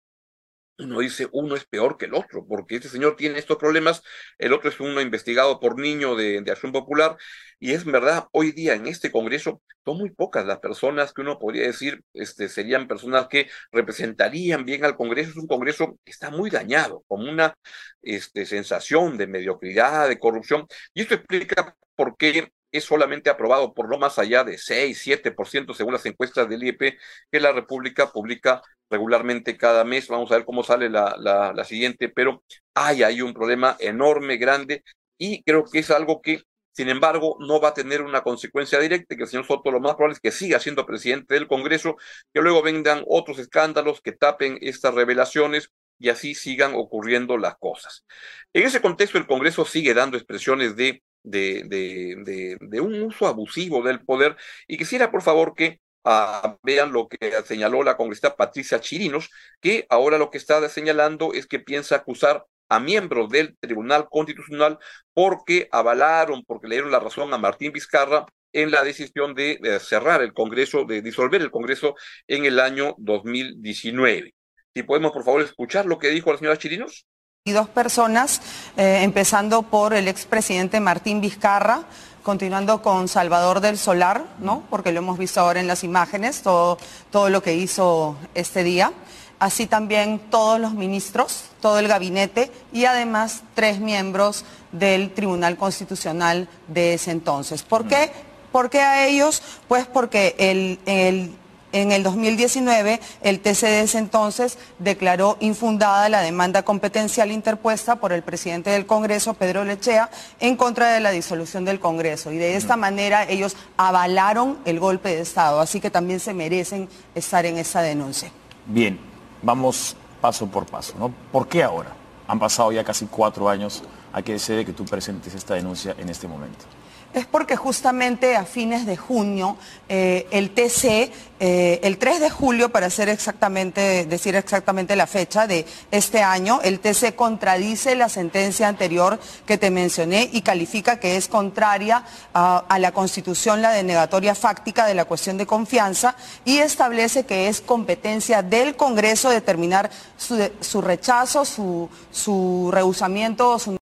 uno 0.79 1.01
dice, 1.01 1.29
uno 1.33 1.55
es 1.57 1.65
peor 1.67 1.97
que 1.97 2.07
el 2.07 2.15
otro, 2.15 2.47
porque 2.47 2.77
este 2.77 2.89
señor 2.89 3.17
tiene 3.17 3.39
estos 3.39 3.57
problemas, 3.59 4.03
el 4.39 4.53
otro 4.53 4.69
es 4.71 4.81
uno 4.81 5.01
investigado 5.01 5.61
por 5.61 5.79
niño 5.79 6.17
de, 6.17 6.43
Acción 6.51 6.73
Popular, 6.73 7.17
y 7.61 7.73
es 7.73 7.85
verdad, 7.85 8.27
hoy 8.33 8.53
día 8.53 8.75
en 8.75 8.87
este 8.87 9.11
Congreso 9.13 9.63
son 9.85 9.99
muy 9.99 10.11
pocas 10.11 10.47
las 10.47 10.59
personas 10.59 11.13
que 11.13 11.23
uno 11.23 11.39
podría 11.39 11.67
decir 11.67 12.03
este, 12.13 12.49
serían 12.49 12.89
personas 12.89 13.29
que 13.29 13.49
representarían 13.71 14.65
bien 14.65 14.85
al 14.85 14.97
Congreso. 14.97 15.31
Es 15.31 15.37
un 15.37 15.47
Congreso 15.47 15.99
que 16.05 16.11
está 16.11 16.31
muy 16.31 16.51
dañado, 16.51 17.05
con 17.07 17.27
una 17.29 17.55
este, 18.03 18.47
sensación 18.47 19.17
de 19.17 19.27
mediocridad, 19.27 20.09
de 20.09 20.19
corrupción, 20.19 20.67
y 20.95 21.03
esto 21.03 21.15
explica 21.15 21.77
por 21.97 22.17
qué 22.17 22.51
es 22.75 22.85
solamente 22.85 23.31
aprobado 23.31 23.73
por 23.73 23.89
no 23.89 23.99
más 23.99 24.19
allá 24.19 24.43
de 24.43 24.59
6, 24.59 24.99
7% 24.99 25.75
según 25.75 25.93
las 25.93 26.05
encuestas 26.07 26.49
del 26.49 26.65
IEP 26.65 26.99
que 27.31 27.41
la 27.41 27.53
República 27.53 28.11
publica 28.11 28.63
regularmente 28.91 29.57
cada 29.57 29.85
mes. 29.85 30.09
Vamos 30.09 30.33
a 30.33 30.37
ver 30.37 30.45
cómo 30.45 30.65
sale 30.65 30.91
la, 30.91 31.17
la, 31.17 31.65
siguiente, 31.65 32.09
pero 32.09 32.43
hay 32.75 33.05
ahí 33.05 33.23
un 33.23 33.33
problema 33.33 33.77
enorme, 33.79 34.39
grande, 34.39 34.83
y 35.17 35.45
creo 35.45 35.65
que 35.65 35.79
es 35.79 35.91
algo 35.93 36.21
que, 36.21 36.43
sin 36.73 36.89
embargo, 36.89 37.37
no 37.39 37.61
va 37.61 37.69
a 37.69 37.75
tener 37.75 38.03
una 38.03 38.23
consecuencia 38.23 38.81
directa, 38.81 39.15
que 39.15 39.23
el 39.23 39.29
señor 39.29 39.47
Soto 39.47 39.71
lo 39.71 39.79
más 39.81 39.95
probable 39.95 40.15
es 40.15 40.21
que 40.21 40.33
siga 40.33 40.59
siendo 40.59 40.85
presidente 40.85 41.35
del 41.35 41.47
Congreso, 41.47 41.97
que 42.33 42.43
luego 42.43 42.61
vengan 42.61 43.05
otros 43.07 43.39
escándalos 43.39 44.01
que 44.01 44.11
tapen 44.11 44.59
estas 44.61 44.95
revelaciones 44.95 45.71
y 46.01 46.09
así 46.09 46.35
sigan 46.35 46.73
ocurriendo 46.75 47.39
las 47.39 47.57
cosas. 47.57 48.05
En 48.53 48.65
ese 48.65 48.81
contexto, 48.81 49.17
el 49.17 49.29
Congreso 49.29 49.65
sigue 49.65 49.95
dando 49.95 50.17
expresiones 50.17 50.75
de 50.75 51.05
de, 51.25 52.81
un 52.81 53.03
uso 53.03 53.27
abusivo 53.27 53.83
del 53.83 54.05
poder. 54.05 54.37
Y 54.69 54.77
quisiera, 54.79 55.11
por 55.11 55.23
favor, 55.23 55.55
que 55.55 55.81
ah, 56.05 56.57
vean 56.63 56.93
lo 56.93 57.09
que 57.09 57.33
señaló 57.45 57.83
la 57.83 57.97
congresista 57.97 58.37
Patricia 58.37 58.81
Chirinos, 58.81 59.31
que 59.61 59.87
ahora 59.89 60.19
lo 60.19 60.31
que 60.31 60.39
está 60.39 60.67
señalando 60.69 61.33
es 61.33 61.47
que 61.47 61.59
piensa 61.61 61.97
acusar 61.97 62.45
a 62.69 62.81
miembros 62.81 63.31
del 63.31 63.57
Tribunal 63.59 64.09
Constitucional 64.11 64.79
porque 65.13 65.69
avalaron, 65.73 66.45
porque 66.45 66.69
le 66.69 66.77
dieron 66.77 66.93
la 66.93 67.01
razón 67.01 67.33
a 67.35 67.39
Martín 67.39 67.73
Vizcarra 67.73 68.27
en 68.53 68.71
la 68.71 68.85
decisión 68.85 69.35
de, 69.35 69.59
de 69.61 69.81
cerrar 69.81 70.23
el 70.23 70.33
Congreso, 70.33 70.85
de 70.85 71.03
disolver 71.03 71.43
el 71.43 71.51
Congreso 71.51 71.97
en 72.29 72.45
el 72.45 72.61
año 72.61 72.95
2019. 72.99 74.35
Si 74.75 74.83
podemos, 74.83 75.13
por 75.13 75.25
favor, 75.25 75.43
escuchar 75.43 75.87
lo 75.87 75.99
que 75.99 76.09
dijo 76.09 76.33
la 76.33 76.39
señora 76.39 76.59
Chirinos 76.59 77.07
dos 77.53 77.69
personas, 77.69 78.41
eh, 78.79 79.01
empezando 79.03 79.65
por 79.65 79.93
el 79.93 80.09
expresidente 80.09 80.81
Martín 80.81 81.21
Vizcarra, 81.21 81.83
continuando 82.23 82.81
con 82.81 83.07
Salvador 83.07 83.61
del 83.61 83.77
Solar, 83.77 84.25
¿no? 84.39 84.63
Porque 84.71 84.93
lo 84.93 85.01
hemos 85.01 85.19
visto 85.19 85.41
ahora 85.41 85.61
en 85.61 85.67
las 85.67 85.85
imágenes, 85.85 86.41
todo, 86.41 86.79
todo 87.11 87.29
lo 87.29 87.43
que 87.43 87.53
hizo 87.53 88.17
este 88.35 88.65
día. 88.65 88.95
Así 89.39 89.67
también 89.67 90.21
todos 90.31 90.59
los 90.59 90.73
ministros, 90.73 91.45
todo 91.61 91.81
el 91.81 91.87
gabinete 91.87 92.51
y 92.73 92.87
además 92.87 93.43
tres 93.53 93.79
miembros 93.79 94.47
del 94.73 95.13
Tribunal 95.13 95.59
Constitucional 95.59 96.49
de 96.69 96.95
ese 96.95 97.11
entonces. 97.11 97.63
¿Por 97.63 97.87
qué? 97.87 98.11
¿Por 98.53 98.75
a 98.75 99.05
ellos? 99.05 99.43
Pues 99.69 99.87
porque 99.87 100.35
el, 100.39 100.81
el 100.87 101.37
En 101.75 101.91
el 101.91 102.05
2019, 102.05 103.01
el 103.23 103.41
TC 103.41 103.63
de 103.63 103.81
ese 103.81 103.99
entonces 103.99 104.59
declaró 104.79 105.37
infundada 105.41 106.09
la 106.09 106.21
demanda 106.21 106.63
competencial 106.63 107.33
interpuesta 107.33 107.97
por 107.97 108.13
el 108.13 108.23
presidente 108.23 108.71
del 108.71 108.87
Congreso, 108.87 109.35
Pedro 109.35 109.65
Lechea, 109.65 110.09
en 110.39 110.57
contra 110.57 110.93
de 110.93 111.01
la 111.01 111.11
disolución 111.11 111.65
del 111.65 111.81
Congreso. 111.81 112.31
Y 112.31 112.37
de 112.37 112.55
esta 112.55 112.77
manera 112.77 113.29
ellos 113.29 113.57
avalaron 113.77 114.59
el 114.65 114.79
golpe 114.79 115.17
de 115.17 115.23
Estado, 115.23 115.59
así 115.59 115.81
que 115.81 115.91
también 115.91 116.21
se 116.21 116.33
merecen 116.33 116.89
estar 117.13 117.45
en 117.45 117.59
esa 117.59 117.83
denuncia. 117.83 118.31
Bien, 118.67 118.97
vamos 119.43 119.97
paso 120.21 120.47
por 120.47 120.67
paso, 120.67 120.95
¿no? 120.97 121.13
¿Por 121.33 121.49
qué 121.49 121.65
ahora? 121.65 121.91
Han 122.29 122.39
pasado 122.39 122.71
ya 122.71 122.85
casi 122.85 123.07
cuatro 123.07 123.49
años 123.49 123.83
a 124.13 124.23
que 124.23 124.39
se 124.39 124.65
que 124.65 124.73
tú 124.73 124.85
presentes 124.85 125.35
esta 125.35 125.55
denuncia 125.55 125.97
en 125.99 126.09
este 126.09 126.29
momento 126.29 126.67
es 127.15 127.27
porque 127.27 127.57
justamente 127.57 128.37
a 128.37 128.45
fines 128.45 128.87
de 128.87 128.97
junio 128.97 129.57
eh, 129.89 130.27
el 130.31 130.51
TC, 130.51 131.13
eh, 131.41 131.81
el 131.83 131.99
3 131.99 132.21
de 132.21 132.31
julio, 132.31 132.71
para 132.71 132.91
ser 132.91 133.09
exactamente, 133.09 134.07
decir 134.07 134.35
exactamente 134.35 134.97
la 134.97 135.07
fecha 135.07 135.47
de 135.47 135.67
este 135.91 136.23
año, 136.23 136.61
el 136.63 136.81
TC 136.81 137.15
contradice 137.15 137.95
la 137.95 138.09
sentencia 138.09 138.69
anterior 138.69 139.21
que 139.47 139.59
te 139.59 139.71
mencioné 139.71 140.29
y 140.33 140.43
califica 140.43 140.99
que 140.99 141.17
es 141.17 141.29
contraria 141.29 142.05
a, 142.33 142.79
la 142.79 142.93
Constitución 142.93 143.63
la 143.63 143.71
denegatoria 143.71 144.35
fáctica 144.35 144.87
de 144.87 144.95
la 144.95 145.05
cuestión 145.05 145.39
de 145.39 145.47
confianza 145.47 146.17
y 146.45 146.59
establece 146.59 147.25
que 147.25 147.49
es 147.49 147.61
competencia 147.61 148.43
del 148.43 148.77
Congreso 148.77 149.31
determinar 149.31 149.91
su, 150.17 150.81
rechazo, 150.83 151.45
su, 151.45 151.89
su 152.11 152.71
rehusamiento, 152.73 153.59
su 153.59 153.77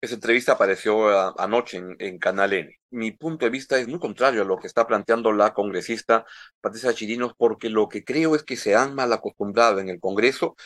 esa 0.00 0.14
entrevista 0.14 0.52
apareció 0.52 1.08
anoche 1.40 1.82
en, 1.98 2.18
Canal 2.18 2.52
N. 2.52 2.78
Mi 2.90 3.10
punto 3.12 3.46
de 3.46 3.50
vista 3.50 3.78
es 3.78 3.88
muy 3.88 3.98
contrario 3.98 4.42
a 4.42 4.44
lo 4.44 4.58
que 4.58 4.66
está 4.68 4.86
planteando 4.86 5.32
la 5.32 5.52
congresista 5.52 6.24
Patricia 6.60 6.94
Chirinos, 6.94 7.32
porque 7.36 7.68
lo 7.68 7.88
que 7.88 8.04
creo 8.04 8.36
es 8.36 8.44
que 8.44 8.56
se 8.56 8.76
han 8.76 8.94
mal 8.94 9.12
acostumbrado 9.12 9.80
en 9.80 9.88
el 9.88 10.00
Congreso 10.00 10.56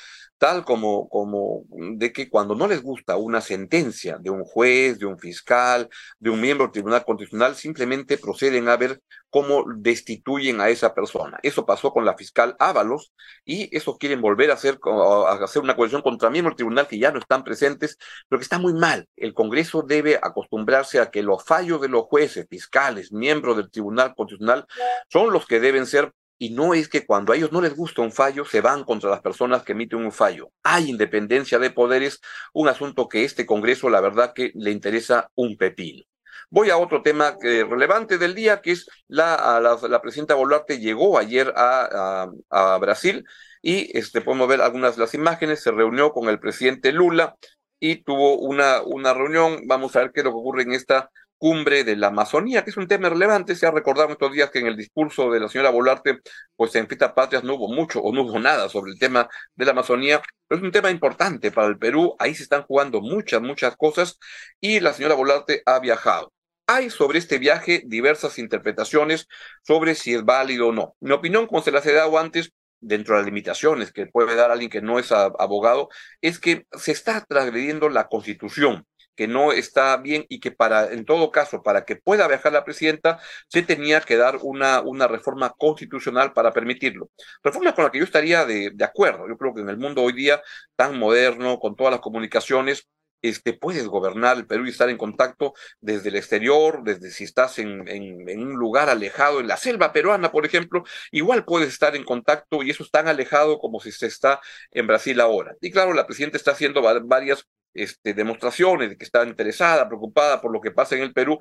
tal 0.42 0.64
como, 0.64 1.08
como 1.08 1.62
de 1.70 2.12
que 2.12 2.28
cuando 2.28 2.56
no 2.56 2.66
les 2.66 2.82
gusta 2.82 3.16
una 3.16 3.40
sentencia 3.40 4.18
de 4.18 4.28
un 4.28 4.42
juez, 4.42 4.98
de 4.98 5.06
un 5.06 5.16
fiscal, 5.16 5.88
de 6.18 6.30
un 6.30 6.40
miembro 6.40 6.66
del 6.66 6.72
Tribunal 6.72 7.04
Constitucional, 7.04 7.54
simplemente 7.54 8.18
proceden 8.18 8.68
a 8.68 8.76
ver 8.76 9.00
cómo 9.30 9.64
destituyen 9.76 10.60
a 10.60 10.68
esa 10.68 10.94
persona. 10.94 11.38
Eso 11.44 11.64
pasó 11.64 11.92
con 11.92 12.04
la 12.04 12.16
fiscal 12.16 12.56
Ábalos 12.58 13.12
y 13.44 13.68
eso 13.74 13.96
quieren 13.96 14.20
volver 14.20 14.50
a 14.50 14.54
hacer, 14.54 14.80
a 14.84 15.38
hacer 15.44 15.62
una 15.62 15.76
coalición 15.76 16.02
contra 16.02 16.28
miembros 16.28 16.54
del 16.54 16.56
tribunal 16.56 16.88
que 16.88 16.98
ya 16.98 17.12
no 17.12 17.20
están 17.20 17.44
presentes, 17.44 17.96
pero 18.28 18.40
que 18.40 18.42
está 18.42 18.58
muy 18.58 18.74
mal. 18.74 19.06
El 19.14 19.34
Congreso 19.34 19.82
debe 19.82 20.18
acostumbrarse 20.20 20.98
a 20.98 21.12
que 21.12 21.22
los 21.22 21.44
fallos 21.44 21.80
de 21.80 21.88
los 21.88 22.02
jueces, 22.06 22.48
fiscales, 22.50 23.12
miembros 23.12 23.56
del 23.56 23.70
Tribunal 23.70 24.16
Constitucional 24.16 24.66
son 25.08 25.32
los 25.32 25.46
que 25.46 25.60
deben 25.60 25.86
ser 25.86 26.12
y 26.38 26.50
no 26.50 26.74
es 26.74 26.88
que 26.88 27.06
cuando 27.06 27.32
a 27.32 27.36
ellos 27.36 27.52
no 27.52 27.60
les 27.60 27.76
gusta 27.76 28.02
un 28.02 28.12
fallo, 28.12 28.44
se 28.44 28.60
van 28.60 28.84
contra 28.84 29.10
las 29.10 29.20
personas 29.20 29.62
que 29.62 29.72
emiten 29.72 30.04
un 30.04 30.12
fallo. 30.12 30.50
Hay 30.62 30.90
independencia 30.90 31.58
de 31.58 31.70
poderes, 31.70 32.20
un 32.52 32.68
asunto 32.68 33.08
que 33.08 33.24
este 33.24 33.46
Congreso, 33.46 33.88
la 33.88 34.00
verdad, 34.00 34.32
que 34.34 34.52
le 34.54 34.70
interesa 34.70 35.30
un 35.34 35.56
pepino. 35.56 36.04
Voy 36.50 36.68
a 36.68 36.76
otro 36.76 37.02
tema 37.02 37.36
relevante 37.40 38.18
del 38.18 38.34
día, 38.34 38.60
que 38.60 38.72
es 38.72 38.86
la, 39.08 39.58
la, 39.60 40.02
presidenta 40.02 40.34
Boluarte 40.34 40.78
llegó 40.78 41.18
ayer 41.18 41.50
a, 41.56 42.28
a, 42.50 42.78
Brasil 42.78 43.24
y 43.62 43.96
este, 43.96 44.20
podemos 44.20 44.48
ver 44.48 44.60
algunas 44.60 44.96
de 44.96 45.00
las 45.00 45.14
imágenes, 45.14 45.62
se 45.62 45.70
reunió 45.70 46.12
con 46.12 46.28
el 46.28 46.38
presidente 46.38 46.92
Lula 46.92 47.36
y 47.80 48.02
tuvo 48.04 48.38
una, 48.38 48.82
una 48.82 49.14
reunión, 49.14 49.62
vamos 49.66 49.96
a 49.96 50.00
ver 50.00 50.12
qué 50.12 50.20
es 50.20 50.24
lo 50.24 50.30
que 50.30 50.36
ocurre 50.36 50.62
en 50.62 50.72
esta 50.72 51.10
cumbre 51.42 51.82
de 51.82 51.96
la 51.96 52.06
Amazonía, 52.06 52.62
que 52.62 52.70
es 52.70 52.76
un 52.76 52.86
tema 52.86 53.08
relevante. 53.08 53.56
Se 53.56 53.66
ha 53.66 53.72
recordado 53.72 54.10
estos 54.12 54.30
días 54.30 54.48
que 54.52 54.60
en 54.60 54.68
el 54.68 54.76
discurso 54.76 55.28
de 55.28 55.40
la 55.40 55.48
señora 55.48 55.70
Bolarte, 55.70 56.20
pues 56.54 56.72
en 56.76 56.86
Fita 56.86 57.16
Patrias 57.16 57.42
no 57.42 57.54
hubo 57.56 57.66
mucho 57.66 58.00
o 58.00 58.12
no 58.14 58.22
hubo 58.22 58.38
nada 58.38 58.68
sobre 58.68 58.92
el 58.92 58.98
tema 59.00 59.28
de 59.56 59.64
la 59.64 59.72
Amazonía, 59.72 60.22
pero 60.46 60.60
es 60.60 60.64
un 60.64 60.70
tema 60.70 60.92
importante 60.92 61.50
para 61.50 61.66
el 61.66 61.78
Perú. 61.78 62.14
Ahí 62.20 62.36
se 62.36 62.44
están 62.44 62.62
jugando 62.62 63.00
muchas, 63.00 63.42
muchas 63.42 63.76
cosas 63.76 64.20
y 64.60 64.78
la 64.78 64.92
señora 64.92 65.16
Bolarte 65.16 65.64
ha 65.66 65.80
viajado. 65.80 66.32
Hay 66.68 66.90
sobre 66.90 67.18
este 67.18 67.38
viaje 67.38 67.82
diversas 67.86 68.38
interpretaciones 68.38 69.26
sobre 69.64 69.96
si 69.96 70.14
es 70.14 70.24
válido 70.24 70.68
o 70.68 70.72
no. 70.72 70.94
Mi 71.00 71.10
opinión, 71.10 71.48
como 71.48 71.60
se 71.60 71.72
las 71.72 71.84
he 71.86 71.92
dado 71.92 72.20
antes, 72.20 72.52
dentro 72.78 73.16
de 73.16 73.22
las 73.22 73.26
limitaciones 73.26 73.92
que 73.92 74.06
puede 74.06 74.36
dar 74.36 74.52
alguien 74.52 74.70
que 74.70 74.80
no 74.80 75.00
es 75.00 75.10
abogado, 75.10 75.88
es 76.20 76.38
que 76.38 76.66
se 76.72 76.92
está 76.92 77.24
transgrediendo 77.24 77.88
la 77.88 78.06
constitución 78.06 78.86
que 79.14 79.28
no 79.28 79.52
está 79.52 79.96
bien 79.98 80.24
y 80.28 80.40
que 80.40 80.50
para, 80.52 80.92
en 80.92 81.04
todo 81.04 81.30
caso, 81.30 81.62
para 81.62 81.84
que 81.84 81.96
pueda 81.96 82.28
viajar 82.28 82.52
la 82.52 82.64
presidenta, 82.64 83.20
se 83.48 83.62
tenía 83.62 84.00
que 84.00 84.16
dar 84.16 84.38
una, 84.42 84.80
una 84.80 85.08
reforma 85.08 85.50
constitucional 85.50 86.32
para 86.32 86.52
permitirlo. 86.52 87.10
Reforma 87.42 87.74
con 87.74 87.84
la 87.84 87.90
que 87.90 87.98
yo 87.98 88.04
estaría 88.04 88.44
de, 88.44 88.70
de 88.74 88.84
acuerdo. 88.84 89.28
Yo 89.28 89.36
creo 89.36 89.54
que 89.54 89.60
en 89.62 89.68
el 89.68 89.78
mundo 89.78 90.02
hoy 90.02 90.12
día 90.12 90.42
tan 90.76 90.98
moderno, 90.98 91.58
con 91.58 91.76
todas 91.76 91.92
las 91.92 92.00
comunicaciones, 92.00 92.88
este, 93.22 93.52
puedes 93.54 93.86
gobernar 93.86 94.36
el 94.36 94.46
Perú 94.46 94.66
y 94.66 94.70
estar 94.70 94.90
en 94.90 94.98
contacto 94.98 95.54
desde 95.80 96.08
el 96.08 96.16
exterior, 96.16 96.82
desde 96.82 97.10
si 97.10 97.24
estás 97.24 97.58
en, 97.58 97.88
en, 97.88 98.28
en, 98.28 98.40
un 98.42 98.54
lugar 98.54 98.88
alejado, 98.90 99.40
en 99.40 99.46
la 99.46 99.56
selva 99.56 99.92
peruana, 99.92 100.32
por 100.32 100.44
ejemplo, 100.44 100.84
igual 101.12 101.44
puedes 101.44 101.68
estar 101.68 101.94
en 101.96 102.04
contacto 102.04 102.62
y 102.62 102.70
eso 102.70 102.82
es 102.82 102.90
tan 102.90 103.08
alejado 103.08 103.58
como 103.60 103.80
si 103.80 103.92
se 103.92 104.06
está 104.06 104.40
en 104.72 104.86
Brasil 104.88 105.20
ahora. 105.20 105.54
Y 105.60 105.70
claro, 105.70 105.94
la 105.94 106.06
presidenta 106.06 106.36
está 106.36 106.50
haciendo 106.50 106.82
varias 106.82 107.46
este, 107.74 108.14
demostraciones 108.14 108.90
de 108.90 108.96
que 108.96 109.04
está 109.04 109.24
interesada, 109.24 109.88
preocupada 109.88 110.40
por 110.40 110.52
lo 110.52 110.60
que 110.60 110.70
pasa 110.70 110.96
en 110.96 111.02
el 111.02 111.12
Perú. 111.12 111.38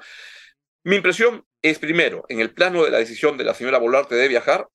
Mi 0.84 0.98
impresión 0.98 1.46
es, 1.62 1.80
primero, 1.80 2.26
en 2.30 2.40
el 2.40 2.54
plano 2.54 2.84
de 2.84 2.92
la 2.92 2.98
decisión 2.98 3.38
de 3.38 3.44
la 3.44 3.54
señora 3.54 3.78
Bolarte 3.78 4.16
de 4.16 4.28
viajar, 4.28 4.68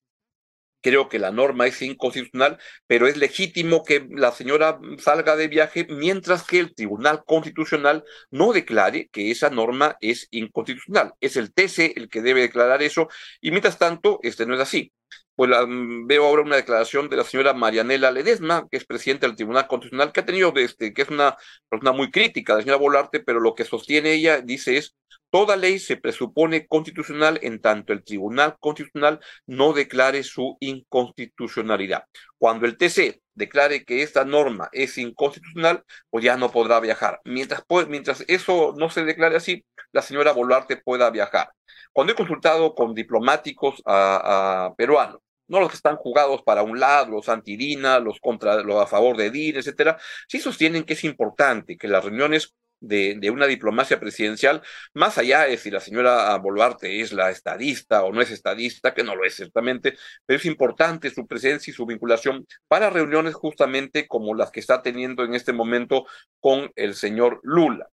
creo 0.83 1.09
que 1.09 1.19
la 1.19 1.33
norma 1.33 1.67
es 1.67 1.83
inconstitucional, 1.83 2.59
pero 2.87 3.09
es 3.09 3.17
legítimo 3.17 3.83
que 3.83 4.07
la 4.11 4.31
señora 4.31 4.79
salga 4.99 5.35
de 5.35 5.49
viaje 5.49 5.87
mientras 5.91 6.45
que 6.45 6.61
el 6.61 6.75
Tribunal 6.75 7.25
Constitucional 7.27 8.05
no 8.31 8.53
declare 8.53 9.09
que 9.11 9.33
esa 9.33 9.51
norma 9.51 9.97
es 10.01 10.29
inconstitucional. 10.31 11.15
Es 11.21 11.37
el 11.37 11.53
TC 11.53 11.97
el 11.97 12.09
que 12.09 12.23
debe 12.23 12.43
declarar 12.43 12.83
eso 12.83 13.09
y 13.41 13.51
mientras 13.51 13.79
tanto, 13.79 14.21
este 14.23 14.47
no 14.47 14.55
es 14.55 14.61
así 14.61 14.93
pues 15.37 15.51
mm, 15.51 16.07
veo 16.07 16.25
ahora 16.27 16.43
una 16.43 16.57
declaración 16.57 17.09
de 17.09 17.17
la 17.17 17.25
señora 17.25 17.55
Marianela 17.55 18.11
Ledesma, 18.11 18.67
que 18.71 18.79
es 18.79 18.87
presidenta 18.87 19.27
del 19.27 19.37
Tribunal 19.37 19.69
Constitucional, 19.69 20.13
que 20.13 20.21
ha 20.21 20.27
tenido, 20.27 20.53
este, 20.57 20.93
que 20.93 21.03
es 21.03 21.11
una 21.11 21.37
persona 21.69 21.93
muy 21.93 22.11
crítica 22.11 22.55
de 22.55 22.59
la 22.61 22.63
señora 22.65 22.81
Volarte, 22.81 23.21
pero 23.21 23.41
lo 23.41 23.55
que 23.55 23.65
sostiene 23.65 24.13
ella, 24.13 24.41
dice, 24.41 24.79
es 24.79 24.97
toda 25.31 25.57
ley 25.57 25.79
se 25.79 25.97
presupone 25.97 26.67
constitucional 26.67 27.39
en 27.43 27.61
tanto 27.61 27.93
el 27.93 28.05
Tribunal 28.05 28.57
Constitucional 28.59 29.21
no 29.47 29.73
declare 29.73 30.23
su 30.23 30.57
inconstitucionalidad. 30.61 32.05
Cuando 32.39 32.67
el 32.67 32.77
TC 32.79 33.21
declare 33.35 33.85
que 33.85 34.03
esta 34.03 34.25
norma 34.25 34.69
es 34.73 34.97
inconstitucional, 34.99 35.85
pues 36.11 36.25
ya 36.25 36.37
no 36.37 36.51
podrá 36.51 36.81
viajar. 36.81 37.21
Mientras, 37.25 37.63
mientras 37.89 38.25
eso 38.29 38.75
no 38.79 38.89
se 38.89 39.05
declare 39.05 39.37
así, 39.37 39.65
la 39.93 40.03
señora 40.03 40.33
Boluarte 40.33 40.77
pueda 40.79 41.11
viajar. 41.11 41.51
Cuando 41.93 42.13
he 42.13 42.17
consultado 42.17 42.75
con 42.75 42.95
diplomáticos 42.95 43.83
a, 43.87 44.75
peruanos, 44.77 45.21
no 45.49 45.61
los 45.61 45.71
que 45.71 45.77
están 45.77 45.97
jugados 45.97 46.43
para 46.43 46.63
un 46.63 46.81
lado, 46.81 47.11
los 47.11 47.29
anti-DINA, 47.29 48.01
los, 48.01 48.21
contra, 48.21 48.63
los 48.63 48.83
a 48.83 48.87
favor 48.87 49.17
de 49.17 49.31
DIN, 49.31 49.57
etcétera, 49.57 49.99
sí 50.29 50.41
sostienen 50.41 50.85
que 50.85 50.95
es 50.95 51.05
importante 51.05 51.77
que 51.77 51.89
las 51.89 52.05
reuniones 52.05 52.55
de, 52.81 53.17
de, 53.19 53.31
una 53.31 53.47
diplomacia 53.47 53.99
presidencial, 53.99 54.63
más 54.95 55.19
allá 55.19 55.43
de 55.45 55.57
si 55.57 55.71
la 55.71 55.81
señora 55.81 56.37
Boluarte 56.37 57.01
es 57.01 57.13
la 57.13 57.31
estadista 57.31 58.05
o 58.05 58.13
no 58.13 58.21
es 58.21 58.31
estadista, 58.31 58.95
que 58.95 59.03
no 59.03 59.17
lo 59.17 59.25
es 59.25 59.37
ciertamente, 59.37 59.97
pero 60.27 60.39
es 60.39 60.45
importante 60.45 61.11
su 61.11 61.27
presencia 61.27 61.71
y 61.71 61.75
su 61.75 61.87
vinculación 61.87 62.47
para 62.69 62.91
reuniones 62.91 63.35
justamente 63.35 64.07
como 64.07 64.35
las 64.35 64.51
que 64.51 64.61
está 64.61 64.83
teniendo 64.83 65.25
en 65.25 65.35
este 65.35 65.53
momento 65.53 66.07
con 66.41 66.71
el 66.77 66.95
señor 66.95 67.41
Lula 67.43 67.89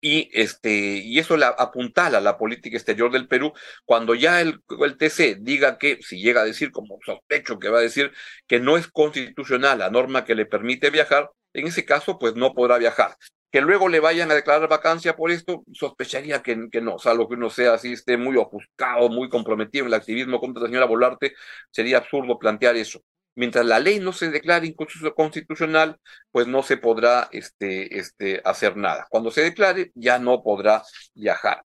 y 0.00 0.30
este 0.32 0.70
y 0.70 1.18
eso 1.18 1.36
la 1.36 1.48
apuntala 1.48 2.20
la 2.20 2.38
política 2.38 2.76
exterior 2.76 3.10
del 3.12 3.28
Perú 3.28 3.52
cuando 3.84 4.14
ya 4.14 4.40
el, 4.40 4.60
el 4.84 4.96
TC 4.96 5.38
diga 5.40 5.78
que 5.78 5.98
si 6.02 6.20
llega 6.20 6.42
a 6.42 6.44
decir 6.44 6.72
como 6.72 6.98
sospecho 7.04 7.58
que 7.58 7.68
va 7.68 7.78
a 7.78 7.82
decir 7.82 8.12
que 8.46 8.60
no 8.60 8.76
es 8.76 8.88
constitucional 8.88 9.78
la 9.78 9.90
norma 9.90 10.24
que 10.24 10.34
le 10.34 10.46
permite 10.46 10.90
viajar 10.90 11.30
en 11.52 11.66
ese 11.66 11.84
caso 11.84 12.18
pues 12.18 12.34
no 12.34 12.54
podrá 12.54 12.78
viajar. 12.78 13.16
Que 13.50 13.60
luego 13.60 13.88
le 13.88 13.98
vayan 14.00 14.30
a 14.30 14.34
declarar 14.34 14.68
vacancia 14.68 15.16
por 15.16 15.30
esto, 15.32 15.64
sospecharía 15.72 16.40
que, 16.42 16.68
que 16.70 16.80
no, 16.80 16.98
salvo 17.00 17.28
que 17.28 17.34
uno 17.34 17.50
sea 17.50 17.74
así, 17.74 17.92
esté 17.92 18.16
muy 18.16 18.36
ofuscado, 18.36 19.08
muy 19.08 19.28
comprometido 19.28 19.84
en 19.84 19.88
el 19.88 19.94
activismo 19.94 20.38
contra 20.38 20.62
la 20.62 20.68
señora 20.68 20.86
Volarte, 20.86 21.34
sería 21.70 21.98
absurdo 21.98 22.38
plantear 22.38 22.76
eso 22.76 23.02
mientras 23.34 23.64
la 23.66 23.78
ley 23.78 24.00
no 24.00 24.12
se 24.12 24.30
declare 24.30 24.66
inconstitucional, 24.66 25.98
pues 26.30 26.46
no 26.46 26.62
se 26.62 26.76
podrá 26.76 27.28
este, 27.32 27.98
este, 27.98 28.40
hacer 28.44 28.76
nada. 28.76 29.06
Cuando 29.10 29.30
se 29.30 29.42
declare, 29.42 29.92
ya 29.94 30.18
no 30.18 30.42
podrá 30.42 30.82
viajar. 31.14 31.64